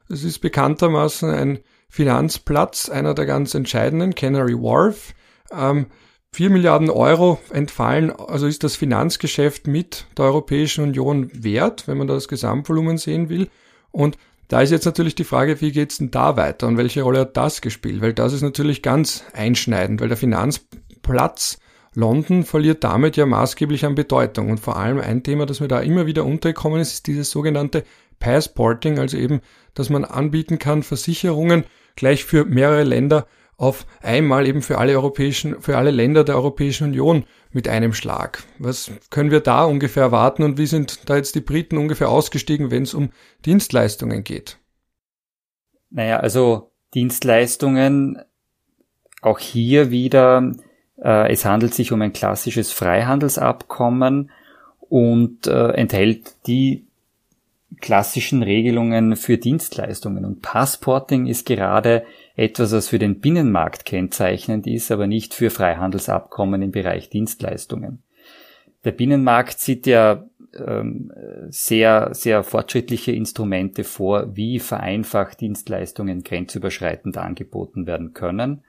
[0.09, 1.59] Es ist bekanntermaßen ein
[1.89, 5.15] Finanzplatz, einer der ganz entscheidenden, Canary Wharf.
[5.53, 5.87] Ähm,
[6.33, 12.07] 4 Milliarden Euro entfallen, also ist das Finanzgeschäft mit der Europäischen Union wert, wenn man
[12.07, 13.49] da das Gesamtvolumen sehen will.
[13.91, 14.19] Und
[14.49, 17.37] da ist jetzt natürlich die Frage, wie geht's denn da weiter und welche Rolle hat
[17.37, 18.01] das gespielt?
[18.01, 21.59] Weil das ist natürlich ganz einschneidend, weil der Finanzplatz
[21.95, 24.51] London verliert damit ja maßgeblich an Bedeutung.
[24.51, 27.85] Und vor allem ein Thema, das mir da immer wieder untergekommen ist, ist dieses sogenannte
[28.21, 29.41] Passporting, also eben,
[29.75, 31.65] dass man anbieten kann, Versicherungen
[31.97, 33.27] gleich für mehrere Länder
[33.59, 38.45] auf einmal eben für alle europäischen, für alle Länder der Europäischen Union mit einem Schlag.
[38.59, 42.71] Was können wir da ungefähr erwarten und wie sind da jetzt die Briten ungefähr ausgestiegen,
[42.71, 43.11] wenn es um
[43.45, 44.59] Dienstleistungen geht?
[45.91, 48.23] Naja, also Dienstleistungen,
[49.23, 50.53] auch hier wieder,
[51.03, 54.31] äh, es handelt sich um ein klassisches Freihandelsabkommen
[54.79, 56.88] und äh, enthält die
[57.81, 60.25] klassischen Regelungen für Dienstleistungen.
[60.25, 62.05] Und Passporting ist gerade
[62.35, 68.03] etwas, was für den Binnenmarkt kennzeichnend ist, aber nicht für Freihandelsabkommen im Bereich Dienstleistungen.
[68.85, 70.25] Der Binnenmarkt sieht ja
[70.57, 71.13] ähm,
[71.49, 78.63] sehr, sehr fortschrittliche Instrumente vor, wie vereinfacht Dienstleistungen grenzüberschreitend angeboten werden können.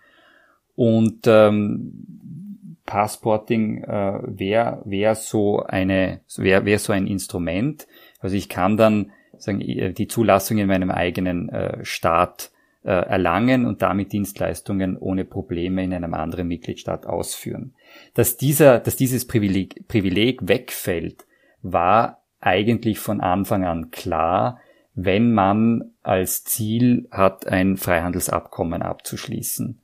[0.76, 7.86] Und ähm, Passporting äh, wäre wär so eine wäre wär so ein Instrument.
[8.20, 12.52] Also ich kann dann sagen die Zulassung in meinem eigenen äh, Staat
[12.84, 17.74] äh, erlangen und damit Dienstleistungen ohne Probleme in einem anderen Mitgliedstaat ausführen.
[18.14, 21.26] Dass dieser, dass dieses Privileg, Privileg wegfällt,
[21.62, 24.60] war eigentlich von Anfang an klar,
[24.96, 29.80] wenn man als Ziel hat, ein Freihandelsabkommen abzuschließen.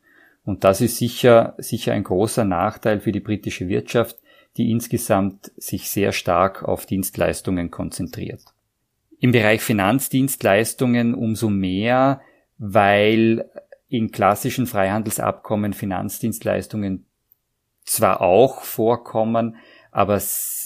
[0.46, 4.18] Und das ist sicher, sicher ein großer Nachteil für die britische Wirtschaft,
[4.58, 8.42] die insgesamt sich sehr stark auf Dienstleistungen konzentriert.
[9.20, 12.22] Im Bereich Finanzdienstleistungen umso mehr,
[12.58, 13.50] weil
[13.88, 17.06] in klassischen Freihandelsabkommen Finanzdienstleistungen
[17.84, 19.58] zwar auch vorkommen,
[19.96, 20.22] aber,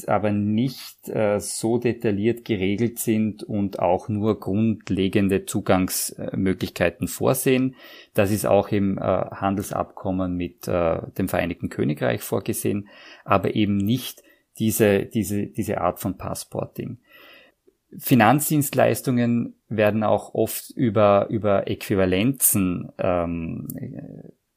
[0.07, 7.75] aber nicht äh, so detailliert geregelt sind und auch nur grundlegende Zugangsmöglichkeiten vorsehen.
[8.15, 12.89] Das ist auch im äh, Handelsabkommen mit äh, dem Vereinigten Königreich vorgesehen,
[13.23, 14.23] aber eben nicht
[14.57, 16.97] diese, diese, diese Art von Passporting.
[17.99, 23.67] Finanzdienstleistungen werden auch oft über, über Äquivalenzen, ähm,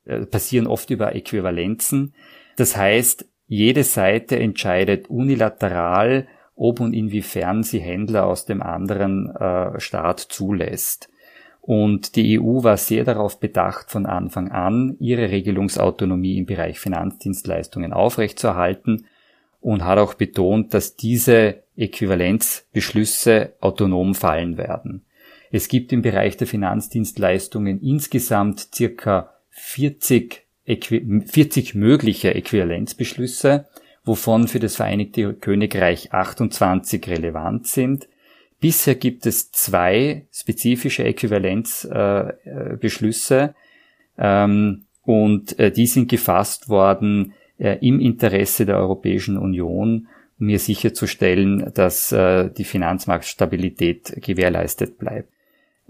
[0.06, 2.14] äh, passieren oft über Äquivalenzen.
[2.56, 6.26] Das heißt, jede Seite entscheidet unilateral,
[6.56, 11.10] ob und inwiefern sie Händler aus dem anderen äh, Staat zulässt.
[11.60, 17.92] Und die EU war sehr darauf bedacht, von Anfang an ihre Regelungsautonomie im Bereich Finanzdienstleistungen
[17.92, 19.04] aufrechtzuerhalten
[19.60, 25.04] und hat auch betont, dass diese Äquivalenzbeschlüsse autonom fallen werden.
[25.50, 33.66] Es gibt im Bereich der Finanzdienstleistungen insgesamt circa 40 40 mögliche Äquivalenzbeschlüsse,
[34.04, 38.08] wovon für das Vereinigte Königreich 28 relevant sind.
[38.60, 43.54] Bisher gibt es zwei spezifische Äquivalenzbeschlüsse
[44.16, 50.06] äh, ähm, und äh, die sind gefasst worden äh, im Interesse der Europäischen Union,
[50.38, 55.31] um hier sicherzustellen, dass äh, die Finanzmarktstabilität gewährleistet bleibt.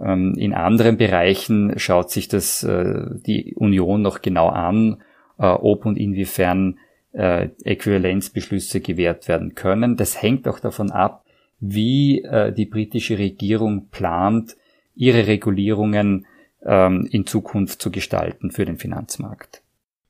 [0.02, 5.02] Ähm, in anderen Bereichen schaut sich das äh, die Union noch genau an,
[5.38, 6.78] äh, ob und inwiefern
[7.12, 9.96] äh, Äquivalenzbeschlüsse gewährt werden können.
[9.96, 11.24] Das hängt auch davon ab,
[11.64, 12.26] wie
[12.56, 14.56] die britische Regierung plant,
[14.96, 16.26] ihre Regulierungen
[16.64, 19.62] ähm, in Zukunft zu gestalten für den Finanzmarkt.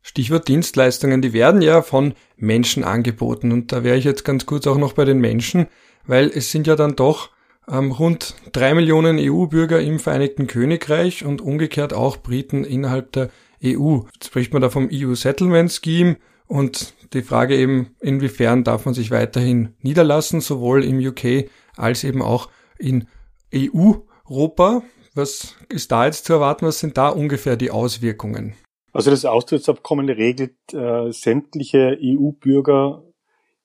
[0.02, 3.52] Stichwort Dienstleistungen, die werden ja von Menschen angeboten.
[3.52, 5.66] Und da wäre ich jetzt ganz kurz auch noch bei den Menschen,
[6.06, 7.30] weil es sind ja dann doch
[7.68, 13.30] rund drei Millionen EU-Bürger im Vereinigten Königreich und umgekehrt auch Briten innerhalb der
[13.64, 14.00] EU.
[14.14, 18.94] Jetzt spricht man da vom EU Settlement Scheme und die Frage eben, inwiefern darf man
[18.94, 22.48] sich weiterhin niederlassen, sowohl im UK als eben auch
[22.78, 23.06] in
[23.54, 24.82] EU-Europa.
[25.14, 26.66] Was ist da jetzt zu erwarten?
[26.66, 28.54] Was sind da ungefähr die Auswirkungen?
[28.92, 33.04] Also das Austrittsabkommen regelt äh, sämtliche EU-Bürger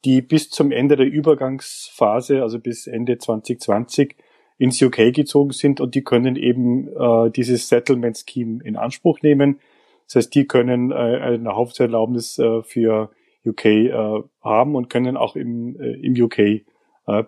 [0.06, 4.16] die bis zum Ende der Übergangsphase, also bis Ende 2020,
[4.58, 9.60] ins UK gezogen sind und die können eben äh, dieses Settlement Scheme in Anspruch nehmen.
[10.08, 13.12] Das heißt, die können äh, eine Haupterlaubnis äh, für
[13.46, 16.64] UK äh, haben und können auch im, äh, im UK äh,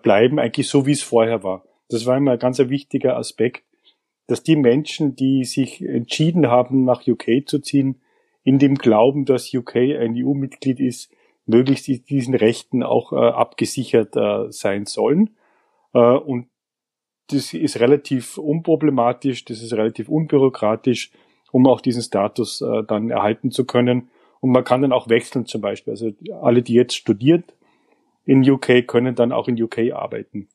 [0.02, 1.64] bleiben, eigentlich so wie es vorher war.
[1.88, 3.64] Das war immer ein ganz wichtiger Aspekt,
[4.26, 8.00] dass die Menschen, die sich entschieden haben, nach UK zu ziehen,
[8.42, 11.12] in dem Glauben, dass UK ein EU-Mitglied ist,
[11.50, 15.36] möglichst diesen Rechten auch äh, abgesichert äh, sein sollen.
[15.92, 16.48] Äh, und
[17.28, 21.10] das ist relativ unproblematisch, das ist relativ unbürokratisch,
[21.52, 24.08] um auch diesen Status äh, dann erhalten zu können.
[24.40, 25.92] Und man kann dann auch wechseln zum Beispiel.
[25.92, 27.44] Also alle, die jetzt studieren
[28.24, 30.48] in UK, können dann auch in UK arbeiten.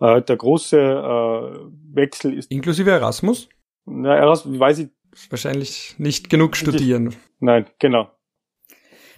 [0.00, 2.50] Äh, der große äh, Wechsel ist.
[2.50, 3.48] Inklusive Erasmus?
[3.86, 4.88] Na, Erasmus, weiß ich.
[5.30, 7.14] Wahrscheinlich nicht genug studieren.
[7.38, 8.10] Nein, genau.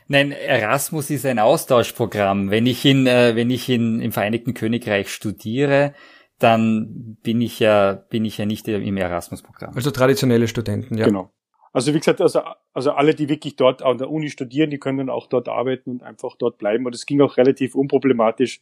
[0.09, 2.51] Nein, Erasmus ist ein Austauschprogramm.
[2.51, 5.95] Wenn ich in, äh, wenn ich in, im Vereinigten Königreich studiere,
[6.39, 9.75] dann bin ich ja, bin ich ja nicht im Erasmus-Programm.
[9.75, 11.07] Also traditionelle Studenten, ja.
[11.07, 11.31] Genau.
[11.73, 12.41] Also wie gesagt, also,
[12.73, 15.91] also alle, die wirklich dort an der Uni studieren, die können dann auch dort arbeiten
[15.91, 16.87] und einfach dort bleiben.
[16.87, 18.61] Und es ging auch relativ unproblematisch.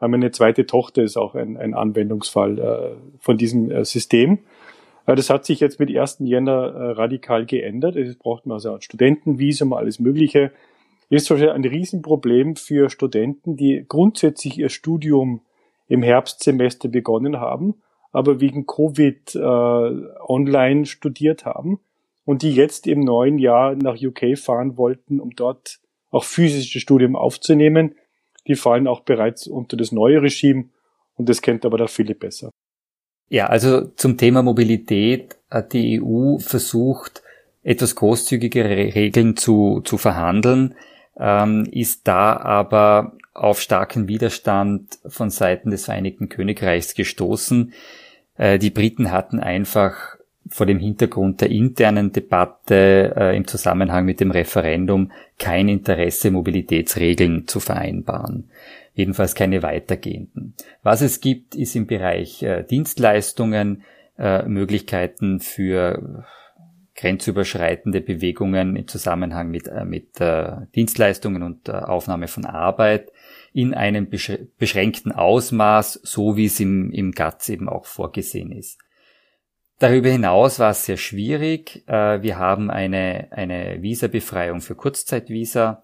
[0.00, 4.40] Meine zweite Tochter ist auch ein, ein Anwendungsfall äh, von diesem äh, System.
[5.06, 6.18] Äh, das hat sich jetzt mit 1.
[6.20, 7.96] Jänner äh, radikal geändert.
[7.96, 10.52] Es braucht man also ein Studentenvisum, alles Mögliche.
[11.12, 15.42] Ist wahrscheinlich ein Riesenproblem für Studenten, die grundsätzlich ihr Studium
[15.86, 17.82] im Herbstsemester begonnen haben,
[18.12, 21.80] aber wegen Covid äh, online studiert haben
[22.24, 27.14] und die jetzt im neuen Jahr nach UK fahren wollten, um dort auch physisches Studium
[27.14, 27.94] aufzunehmen.
[28.46, 30.70] Die fallen auch bereits unter das neue Regime
[31.16, 32.48] und das kennt aber der Philipp besser.
[33.28, 37.22] Ja, also zum Thema Mobilität hat die EU versucht,
[37.62, 40.74] etwas großzügigere Regeln zu, zu verhandeln,
[41.18, 47.72] ähm, ist da aber auf starken Widerstand von Seiten des Vereinigten Königreichs gestoßen.
[48.36, 50.16] Äh, die Briten hatten einfach
[50.48, 57.46] vor dem Hintergrund der internen Debatte äh, im Zusammenhang mit dem Referendum kein Interesse, Mobilitätsregeln
[57.46, 58.50] zu vereinbaren.
[58.94, 60.54] Jedenfalls keine weitergehenden.
[60.82, 63.84] Was es gibt, ist im Bereich äh, Dienstleistungen
[64.18, 66.24] äh, Möglichkeiten für
[66.94, 73.10] grenzüberschreitende Bewegungen im Zusammenhang mit, äh, mit äh, Dienstleistungen und äh, Aufnahme von Arbeit
[73.54, 78.78] in einem beschränkten Ausmaß, so wie es im, im GATS eben auch vorgesehen ist.
[79.78, 81.82] Darüber hinaus war es sehr schwierig.
[81.86, 85.82] Wir haben eine, eine Visabefreiung für Kurzzeitvisa.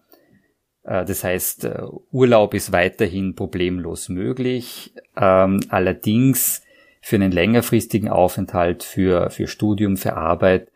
[0.82, 1.68] Das heißt,
[2.10, 4.94] Urlaub ist weiterhin problemlos möglich.
[5.16, 6.62] Ähm, allerdings
[7.02, 10.70] für einen längerfristigen Aufenthalt, für, für Studium, für Arbeit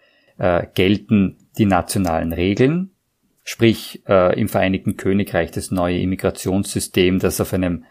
[0.74, 2.90] gelten die nationalen Regeln.
[3.44, 7.84] Sprich, im Vereinigten Königreich das neue Immigrationssystem, das auf einem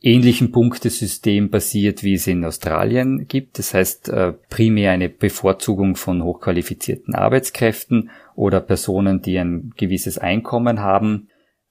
[0.00, 3.58] ähnlichen Punktesystem basiert, wie es in Australien gibt.
[3.58, 10.80] Das heißt, äh, primär eine Bevorzugung von hochqualifizierten Arbeitskräften oder Personen, die ein gewisses Einkommen
[10.80, 11.28] haben.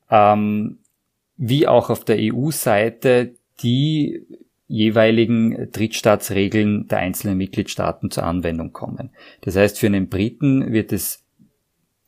[0.09, 0.79] Ähm,
[1.37, 4.25] wie auch auf der EU-Seite die
[4.68, 9.11] jeweiligen Drittstaatsregeln der einzelnen Mitgliedstaaten zur Anwendung kommen.
[9.41, 11.24] Das heißt, für einen Briten wird es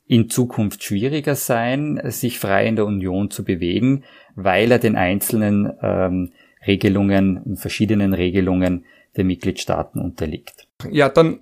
[0.05, 4.03] in Zukunft schwieriger sein, sich frei in der Union zu bewegen,
[4.35, 6.31] weil er den einzelnen ähm,
[6.65, 8.85] Regelungen, verschiedenen Regelungen
[9.15, 10.67] der Mitgliedstaaten unterliegt.
[10.89, 11.41] Ja, dann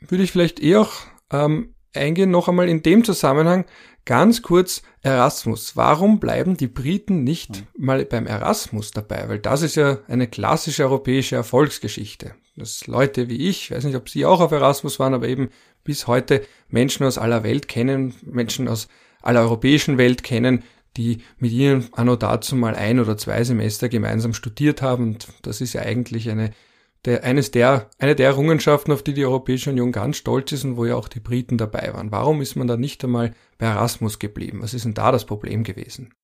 [0.00, 0.92] würde ich vielleicht eh auch
[1.32, 3.64] ähm, eingehen, noch einmal in dem Zusammenhang
[4.04, 5.76] ganz kurz Erasmus.
[5.76, 7.66] Warum bleiben die Briten nicht hm.
[7.76, 9.28] mal beim Erasmus dabei?
[9.28, 12.34] Weil das ist ja eine klassische europäische Erfolgsgeschichte.
[12.56, 15.48] Dass Leute wie ich, ich weiß nicht, ob Sie auch auf Erasmus waren, aber eben
[15.82, 18.88] bis heute Menschen aus aller Welt kennen, Menschen aus
[19.22, 20.62] aller europäischen Welt kennen,
[20.96, 25.04] die mit ihnen anno dazu mal ein oder zwei Semester gemeinsam studiert haben.
[25.04, 26.52] Und das ist ja eigentlich eine,
[27.04, 30.76] der, eines der, eine der Errungenschaften, auf die die Europäische Union ganz stolz ist und
[30.76, 32.10] wo ja auch die Briten dabei waren.
[32.10, 34.62] Warum ist man da nicht einmal bei Erasmus geblieben?
[34.62, 36.14] Was ist denn da das Problem gewesen?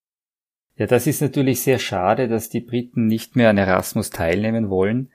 [0.76, 5.10] Ja, das ist natürlich sehr schade, dass die Briten nicht mehr an Erasmus teilnehmen wollen.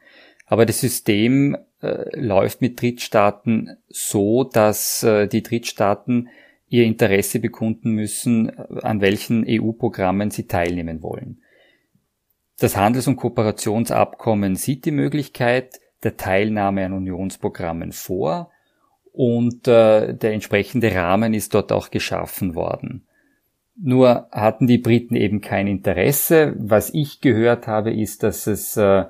[0.45, 6.29] Aber das System äh, läuft mit Drittstaaten so, dass äh, die Drittstaaten
[6.67, 11.41] ihr Interesse bekunden müssen, an welchen EU-Programmen sie teilnehmen wollen.
[12.59, 18.51] Das Handels- und Kooperationsabkommen sieht die Möglichkeit der Teilnahme an Unionsprogrammen vor
[19.11, 23.05] und äh, der entsprechende Rahmen ist dort auch geschaffen worden.
[23.77, 26.55] Nur hatten die Briten eben kein Interesse.
[26.57, 29.03] Was ich gehört habe, ist, dass es äh,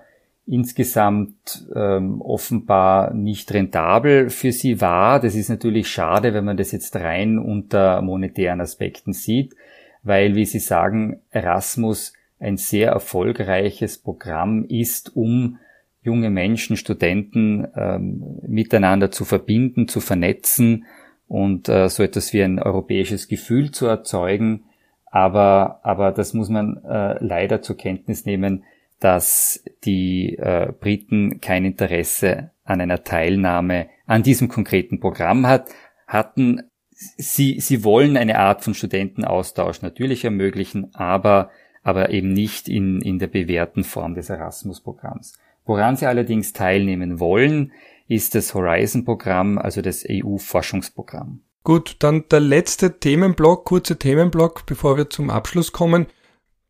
[0.47, 5.19] insgesamt ähm, offenbar nicht rentabel für sie war.
[5.19, 9.55] Das ist natürlich schade, wenn man das jetzt rein unter monetären Aspekten sieht,
[10.03, 15.59] weil, wie Sie sagen, Erasmus ein sehr erfolgreiches Programm ist, um
[16.01, 20.85] junge Menschen, Studenten ähm, miteinander zu verbinden, zu vernetzen
[21.27, 24.65] und äh, so etwas wie ein europäisches Gefühl zu erzeugen.
[25.05, 28.63] Aber, aber das muss man äh, leider zur Kenntnis nehmen,
[28.99, 35.69] dass die äh, Briten kein Interesse an einer Teilnahme an diesem konkreten Programm hat,
[36.07, 36.63] hatten.
[36.91, 41.49] Sie, sie wollen eine Art von Studentenaustausch natürlich ermöglichen, aber,
[41.85, 45.37] aber eben nicht in, in der bewährten Form des Erasmus-Programms.
[45.65, 47.71] Woran sie allerdings teilnehmen wollen,
[48.07, 51.41] ist das Horizon-Programm, also das EU-Forschungsprogramm.
[51.63, 56.07] Gut, dann der letzte Themenblock, kurze Themenblock, bevor wir zum Abschluss kommen.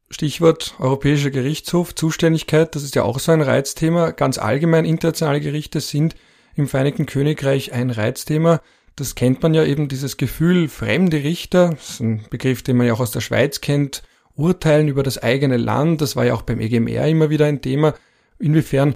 [0.10, 4.12] Stichwort Europäischer Gerichtshof, Zuständigkeit, das ist ja auch so ein Reizthema.
[4.12, 6.16] Ganz allgemein internationale Gerichte sind
[6.56, 8.62] im Vereinigten Königreich ein Reizthema.
[8.98, 12.88] Das kennt man ja eben, dieses Gefühl, fremde Richter, das ist ein Begriff, den man
[12.88, 14.04] ja auch aus der Schweiz kennt,
[14.36, 17.94] urteilen über das eigene Land, das war ja auch beim EGMR immer wieder ein Thema.
[18.40, 18.96] Inwiefern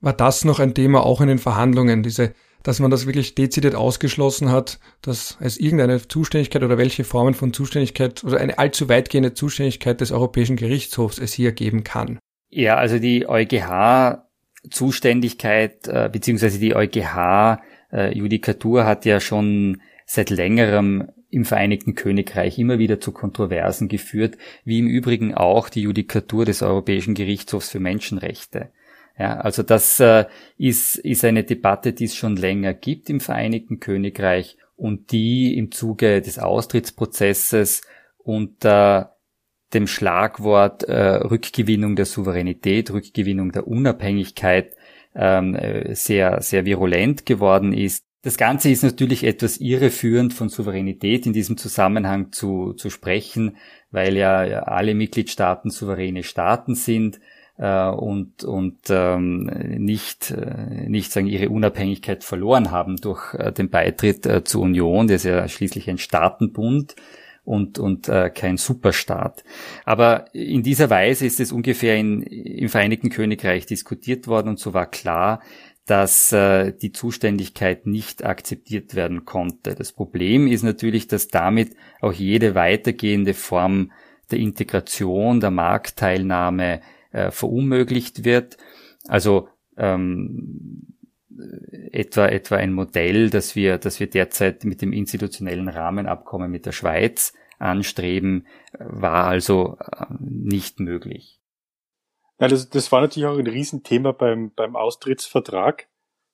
[0.00, 2.32] war das noch ein Thema auch in den Verhandlungen, diese
[2.62, 7.52] dass man das wirklich dezidiert ausgeschlossen hat, dass es irgendeine Zuständigkeit oder welche Formen von
[7.52, 12.18] Zuständigkeit oder eine allzu weitgehende Zuständigkeit des Europäischen Gerichtshofs es hier geben kann.
[12.50, 14.24] Ja, also die EuGH
[14.70, 17.60] Zuständigkeit äh, beziehungsweise die EuGH
[17.90, 18.12] äh,
[18.84, 24.86] hat ja schon seit längerem im Vereinigten Königreich immer wieder zu Kontroversen geführt, wie im
[24.86, 28.70] Übrigen auch die Judikatur des Europäischen Gerichtshofs für Menschenrechte.
[29.18, 30.26] Ja, also das äh,
[30.56, 35.72] ist, ist eine Debatte, die es schon länger gibt im Vereinigten Königreich und die im
[35.72, 37.82] Zuge des Austrittsprozesses
[38.18, 39.16] unter
[39.74, 44.74] dem Schlagwort äh, Rückgewinnung der Souveränität, Rückgewinnung der Unabhängigkeit
[45.14, 48.07] ähm, äh, sehr, sehr virulent geworden ist.
[48.22, 53.56] Das Ganze ist natürlich etwas irreführend von Souveränität in diesem Zusammenhang zu, zu sprechen,
[53.92, 57.20] weil ja alle Mitgliedstaaten souveräne Staaten sind
[57.58, 59.44] äh, und, und ähm,
[59.78, 65.06] nicht, äh, nicht sagen, ihre Unabhängigkeit verloren haben durch äh, den Beitritt äh, zur Union,
[65.06, 66.96] das ist ja schließlich ein Staatenbund
[67.48, 69.42] und, und äh, kein Superstaat.
[69.86, 74.74] Aber in dieser Weise ist es ungefähr in, im Vereinigten Königreich diskutiert worden und so
[74.74, 75.40] war klar,
[75.88, 79.74] dass äh, die Zuständigkeit nicht akzeptiert werden konnte.
[79.74, 83.90] Das Problem ist natürlich, dass damit auch jede weitergehende Form
[84.30, 88.58] der Integration, der Marktteilnahme äh, verunmöglicht wird.
[89.06, 90.88] Also ähm,
[91.90, 96.72] etwa etwa ein Modell, das wir, das wir derzeit mit dem institutionellen Rahmenabkommen mit der
[96.72, 98.46] Schweiz anstreben,
[98.78, 101.37] war also äh, nicht möglich.
[102.40, 105.88] Ja, das, das war natürlich auch ein Riesenthema beim, beim Austrittsvertrag.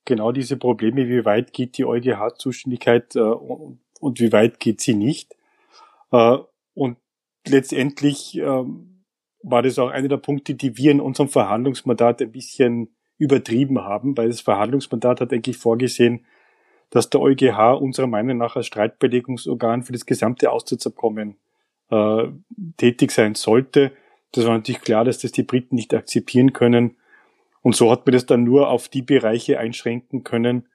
[0.05, 4.93] Genau diese Probleme, wie weit geht die EuGH-Zuständigkeit äh, und, und, wie weit geht sie
[4.93, 5.35] nicht.
[6.11, 6.37] Äh,
[6.75, 6.97] und
[7.47, 8.63] letztendlich äh,
[9.41, 14.15] war das auch einer der Punkte, die wir in unserem Verhandlungsmandat ein bisschen übertrieben haben,
[14.15, 16.25] weil das Verhandlungsmandat hat eigentlich vorgesehen,
[16.91, 21.37] dass der EuGH unserer Meinung nach als Streitbelegungsorgan für das gesamte Austrittsabkommen
[21.89, 22.27] äh,
[22.77, 23.91] tätig sein sollte
[24.35, 26.95] das war natürlich klar, dass das die Briten nicht akzeptieren können.
[27.61, 30.67] Und so hat man das dann nur auf die Bereiche einschränken können,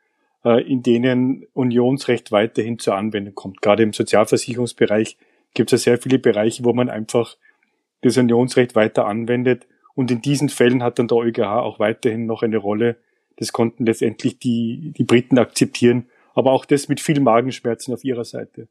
[0.44, 3.62] äh, in denen Unionsrecht weiterhin zur Anwendung kommt.
[3.62, 5.16] Gerade im Sozialversicherungsbereich
[5.54, 7.36] gibt es ja sehr viele Bereiche, wo man einfach
[8.00, 9.66] das Unionsrecht weiter anwendet.
[9.94, 12.96] Und in diesen Fällen hat dann der EuGH auch weiterhin noch eine Rolle.
[13.36, 18.24] Das konnten letztendlich die, die Briten akzeptieren, aber auch das mit viel Magenschmerzen auf ihrer
[18.24, 18.68] Seite.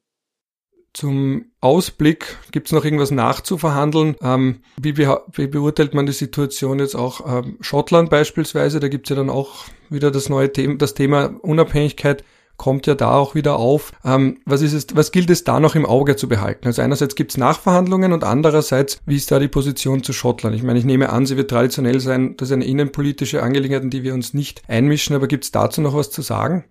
[0.94, 4.16] Zum Ausblick gibt es noch irgendwas nachzuverhandeln.
[4.22, 8.80] Ähm, wie, wie, beurteilt man die Situation jetzt auch ähm, Schottland beispielsweise?
[8.80, 12.24] Da gibt es ja dann auch wieder das neue Thema, das Thema Unabhängigkeit
[12.60, 13.92] kommt ja da auch wieder auf.
[14.06, 16.68] Ähm, was ist es, was gilt es da noch im Auge zu behalten?
[16.68, 20.56] Also einerseits gibt es Nachverhandlungen und andererseits, wie ist da die Position zu Schottland?
[20.56, 23.90] Ich meine, ich nehme an, sie wird traditionell sein, das ist eine innenpolitische Angelegenheit, in
[23.90, 26.66] die wir uns nicht einmischen, aber gibt es dazu noch was zu sagen?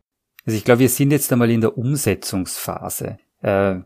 [0.47, 3.19] Also ich glaube, wir sind jetzt einmal in der Umsetzungsphase.
[3.43, 3.81] Äh,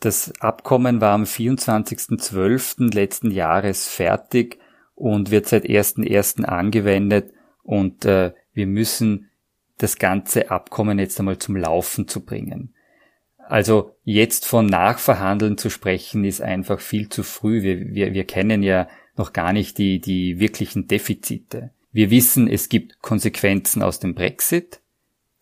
[0.00, 2.94] das Abkommen war am 24.12.
[2.94, 4.58] letzten Jahres fertig
[4.94, 6.44] und wird seit 1.1.
[6.44, 7.32] angewendet
[7.62, 9.30] und äh, wir müssen
[9.78, 12.74] das ganze Abkommen jetzt einmal zum Laufen zu bringen.
[13.38, 17.62] Also jetzt von Nachverhandeln zu sprechen, ist einfach viel zu früh.
[17.62, 21.70] Wir, wir, wir kennen ja noch gar nicht die, die wirklichen Defizite.
[21.92, 24.80] Wir wissen, es gibt Konsequenzen aus dem Brexit.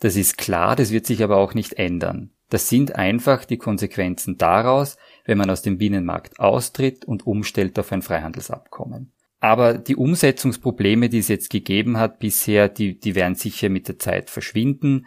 [0.00, 2.30] Das ist klar, das wird sich aber auch nicht ändern.
[2.48, 7.92] Das sind einfach die Konsequenzen daraus, wenn man aus dem Binnenmarkt austritt und umstellt auf
[7.92, 9.12] ein Freihandelsabkommen.
[9.40, 13.98] Aber die Umsetzungsprobleme, die es jetzt gegeben hat bisher, die, die werden sicher mit der
[13.98, 15.06] Zeit verschwinden.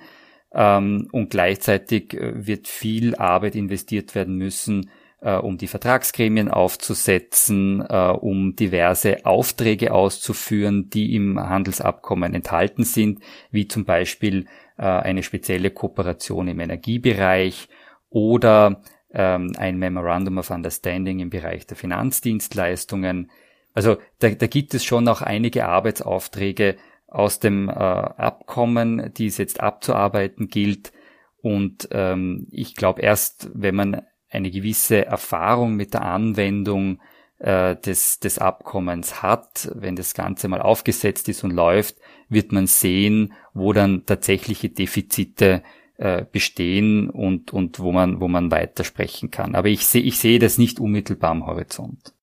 [0.54, 4.90] Ähm, und gleichzeitig äh, wird viel Arbeit investiert werden müssen,
[5.22, 13.22] äh, um die Vertragsgremien aufzusetzen, äh, um diverse Aufträge auszuführen, die im Handelsabkommen enthalten sind,
[13.50, 14.46] wie zum Beispiel
[14.78, 17.70] äh, eine spezielle Kooperation im Energiebereich
[18.10, 18.82] oder
[19.14, 23.32] ähm, ein Memorandum of Understanding im Bereich der Finanzdienstleistungen.
[23.74, 29.38] Also da, da gibt es schon auch einige Arbeitsaufträge aus dem äh, Abkommen, die es
[29.38, 30.94] jetzt abzuarbeiten gilt.
[31.42, 37.02] Und ähm, ich glaube, erst wenn man eine gewisse Erfahrung mit der Anwendung
[37.40, 41.98] äh, des, des Abkommens hat, wenn das Ganze mal aufgesetzt ist und läuft,
[42.32, 45.64] wird man sehen, wo dann tatsächliche Defizite
[45.98, 49.54] äh, bestehen und, und wo man, wo man weitersprechen kann.
[49.54, 52.16] Aber ich sehe, ich sehe das nicht unmittelbar am Horizont.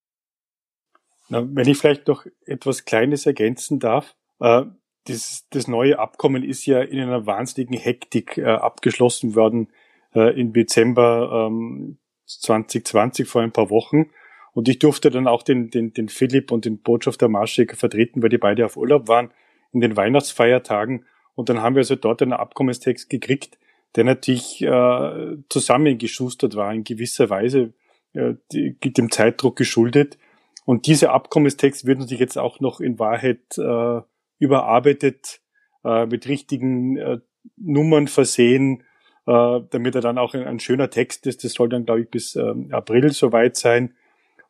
[1.28, 4.16] Na, wenn ich vielleicht noch etwas Kleines ergänzen darf.
[4.40, 4.64] Äh,
[5.04, 9.68] das, das neue Abkommen ist ja in einer wahnsinnigen Hektik äh, abgeschlossen worden
[10.14, 14.10] äh, im Dezember ähm, 2020 vor ein paar Wochen.
[14.52, 18.28] Und ich durfte dann auch den, den, den Philipp und den Botschafter Marschek vertreten, weil
[18.28, 19.30] die beide auf Urlaub waren
[19.72, 21.04] in den Weihnachtsfeiertagen.
[21.34, 23.58] Und dann haben wir also dort einen Abkommenstext gekriegt,
[23.96, 27.72] der natürlich äh, zusammengeschustert war in gewisser Weise,
[28.12, 30.18] äh, die, dem Zeitdruck geschuldet.
[30.64, 34.00] Und dieser Abkommenstext wird natürlich jetzt auch noch in Wahrheit äh,
[34.38, 35.40] überarbeitet,
[35.84, 37.18] äh, mit richtigen äh,
[37.56, 38.82] Nummern versehen,
[39.26, 41.44] äh, damit er dann auch ein, ein, schöner Text ist.
[41.44, 43.94] Das soll dann, glaube ich, bis äh, April soweit sein.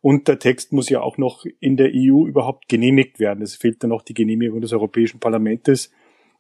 [0.00, 3.42] Und der Text muss ja auch noch in der EU überhaupt genehmigt werden.
[3.42, 5.90] Es fehlt dann noch die Genehmigung des Europäischen Parlaments.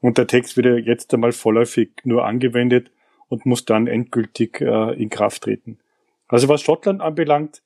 [0.00, 2.90] Und der Text wird ja jetzt einmal vorläufig nur angewendet
[3.28, 5.78] und muss dann endgültig äh, in Kraft treten.
[6.28, 7.62] Also was Schottland anbelangt,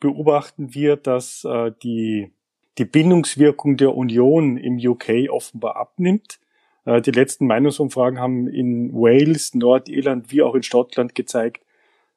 [0.00, 2.32] beobachten wir, dass äh, die,
[2.78, 6.40] die Bindungswirkung der Union im UK offenbar abnimmt.
[6.84, 11.64] Äh, die letzten Meinungsumfragen haben in Wales, Nordirland wie auch in Schottland gezeigt,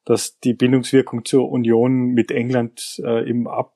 [0.04, 3.74] dass die Bindungswirkung zur Union mit England äh, im, Ab,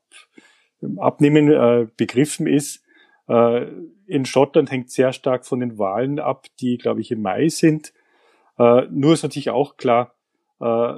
[0.80, 2.82] im Abnehmen äh, begriffen ist.
[3.28, 3.66] Äh,
[4.06, 7.92] in Schottland hängt sehr stark von den Wahlen ab, die, glaube ich, im Mai sind.
[8.58, 10.14] Äh, nur ist natürlich auch klar,
[10.60, 10.94] äh,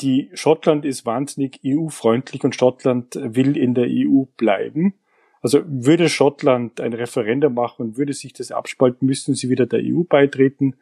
[0.00, 4.94] die Schottland ist wahnsinnig EU-freundlich und Schottland will in der EU bleiben.
[5.40, 9.80] Also würde Schottland ein Referendum machen und würde sich das abspalten, müssten sie wieder der
[9.82, 10.76] EU beitreten.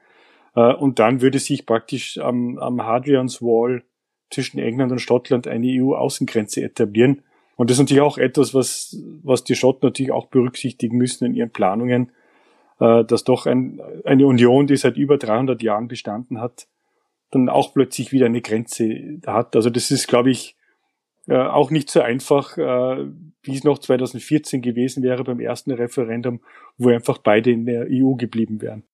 [0.55, 3.82] Äh, und dann würde sich praktisch am, am Hadrian's Wall
[4.30, 7.22] zwischen England und Schottland eine EU-Außengrenze etablieren.
[7.57, 11.34] Und das ist natürlich auch etwas, was, was die Schotten natürlich auch berücksichtigen müssen in
[11.34, 12.12] ihren Planungen,
[12.80, 16.66] äh, dass doch ein, eine Union, die seit über 300 Jahren bestanden hat,
[17.30, 19.57] dann auch plötzlich wieder eine Grenze hat.
[19.57, 20.57] Also das ist, glaube ich,
[21.28, 26.40] äh, auch nicht so einfach, wie es noch 2014 gewesen wäre beim ersten Referendum,
[26.78, 28.84] wo einfach beide in der EU geblieben wären.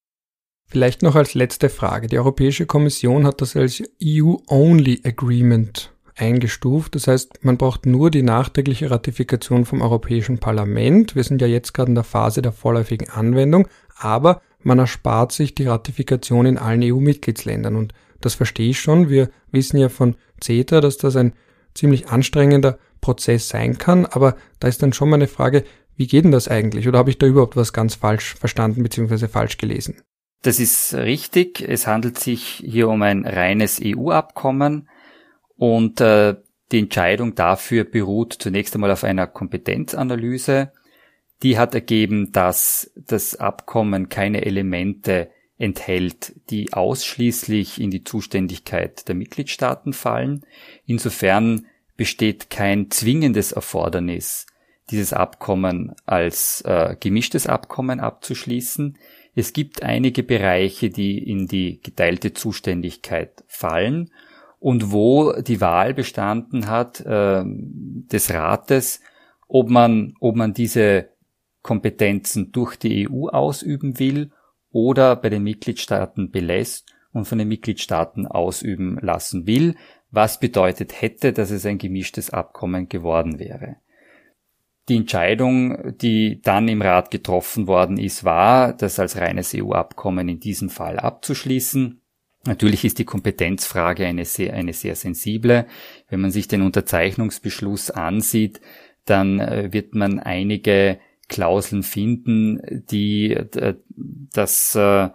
[0.70, 2.08] Vielleicht noch als letzte Frage.
[2.08, 6.94] Die Europäische Kommission hat das als EU-Only Agreement eingestuft.
[6.94, 11.16] Das heißt, man braucht nur die nachträgliche Ratifikation vom Europäischen Parlament.
[11.16, 13.66] Wir sind ja jetzt gerade in der Phase der vorläufigen Anwendung,
[13.96, 17.74] aber man erspart sich die Ratifikation in allen EU-Mitgliedsländern.
[17.74, 19.08] Und das verstehe ich schon.
[19.08, 21.32] Wir wissen ja von CETA, dass das ein
[21.74, 24.04] ziemlich anstrengender Prozess sein kann.
[24.04, 25.64] Aber da ist dann schon mal eine Frage,
[25.96, 26.86] wie geht denn das eigentlich?
[26.88, 29.28] Oder habe ich da überhaupt was ganz falsch verstanden bzw.
[29.28, 30.02] falsch gelesen?
[30.43, 31.61] Das ist richtig.
[31.61, 34.89] Es handelt sich hier um ein reines EU-Abkommen
[35.57, 36.36] und äh,
[36.70, 40.72] die Entscheidung dafür beruht zunächst einmal auf einer Kompetenzanalyse.
[41.43, 49.14] Die hat ergeben, dass das Abkommen keine Elemente enthält, die ausschließlich in die Zuständigkeit der
[49.14, 50.45] Mitgliedstaaten fallen.
[50.86, 51.66] Insofern
[51.97, 54.47] besteht kein zwingendes Erfordernis,
[54.91, 58.99] dieses Abkommen als äh, gemischtes Abkommen abzuschließen.
[59.39, 64.11] Es gibt einige Bereiche, die in die geteilte Zuständigkeit fallen
[64.59, 69.01] und wo die Wahl bestanden hat äh, des Rates,
[69.47, 71.11] ob man, ob man diese
[71.62, 74.32] Kompetenzen durch die EU ausüben will
[74.72, 79.76] oder bei den Mitgliedstaaten belässt und von den Mitgliedstaaten ausüben lassen will,
[80.11, 83.76] was bedeutet hätte, dass es ein gemischtes Abkommen geworden wäre.
[84.89, 90.41] Die Entscheidung, die dann im Rat getroffen worden ist, war, das als reines EU-Abkommen in
[90.41, 92.01] diesem Fall abzuschließen.
[92.47, 95.66] Natürlich ist die Kompetenzfrage eine sehr, eine sehr sensible.
[96.09, 98.61] Wenn man sich den Unterzeichnungsbeschluss ansieht,
[99.05, 102.61] dann äh, wird man einige Klauseln finden,
[102.91, 103.74] die äh,
[104.32, 105.11] das äh,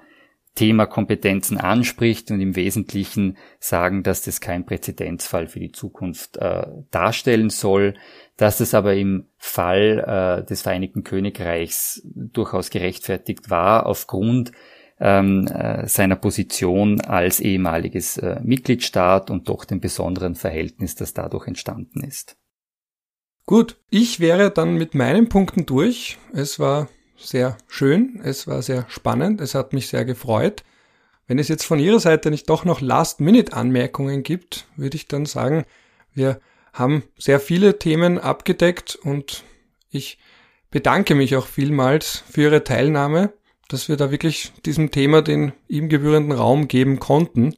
[0.56, 6.68] Thema Kompetenzen anspricht und im Wesentlichen sagen, dass das kein Präzedenzfall für die Zukunft äh,
[6.91, 7.95] darstellen soll,
[8.38, 14.51] dass es aber im Fall äh, des Vereinigten Königreichs durchaus gerechtfertigt war aufgrund
[14.99, 21.47] ähm, äh, seiner Position als ehemaliges äh, Mitgliedstaat und doch dem besonderen Verhältnis, das dadurch
[21.47, 22.38] entstanden ist.
[23.45, 26.18] Gut, ich wäre dann mit meinen Punkten durch.
[26.32, 30.64] Es war sehr schön, es war sehr spannend, es hat mich sehr gefreut.
[31.28, 35.66] Wenn es jetzt von Ihrer Seite nicht doch noch Last-Minute-Anmerkungen gibt, würde ich dann sagen,
[36.14, 36.39] wir
[36.74, 39.43] haben sehr viele Themen abgedeckt und
[39.89, 40.18] ich
[40.70, 43.32] bedanke mich auch vielmals für Ihre Teilnahme,
[43.70, 47.55] dass wir da wirklich diesem Thema den ihm gebührenden Raum geben konnten.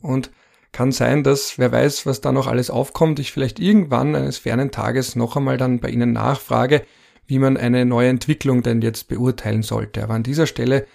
[0.00, 0.30] Und
[0.72, 4.70] kann sein, dass wer weiß, was da noch alles aufkommt, ich vielleicht irgendwann eines fernen
[4.70, 6.84] Tages noch einmal dann bei Ihnen nachfrage,
[7.32, 10.02] wie man eine neue Entwicklung denn jetzt beurteilen sollte.
[10.02, 10.86] Aber an dieser Stelle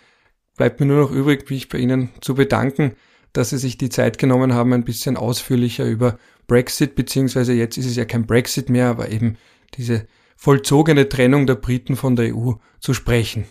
[0.55, 2.95] bleibt mir nur noch übrig, mich bei Ihnen zu bedanken,
[3.33, 7.87] dass Sie sich die Zeit genommen haben, ein bisschen ausführlicher über Brexit, beziehungsweise jetzt ist
[7.87, 9.37] es ja kein Brexit mehr, aber eben
[9.73, 13.45] diese vollzogene Trennung der Briten von der EU zu sprechen.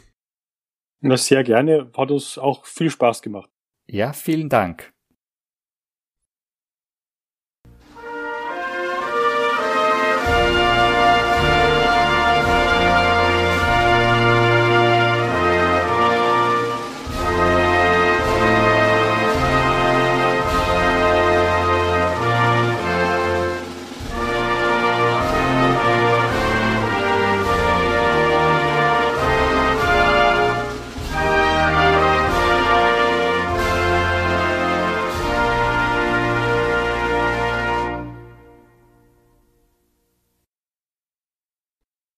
[1.01, 1.91] Na, sehr gerne.
[1.97, 3.51] Hat uns auch viel Spaß gemacht.
[3.89, 4.93] Ja, vielen Dank.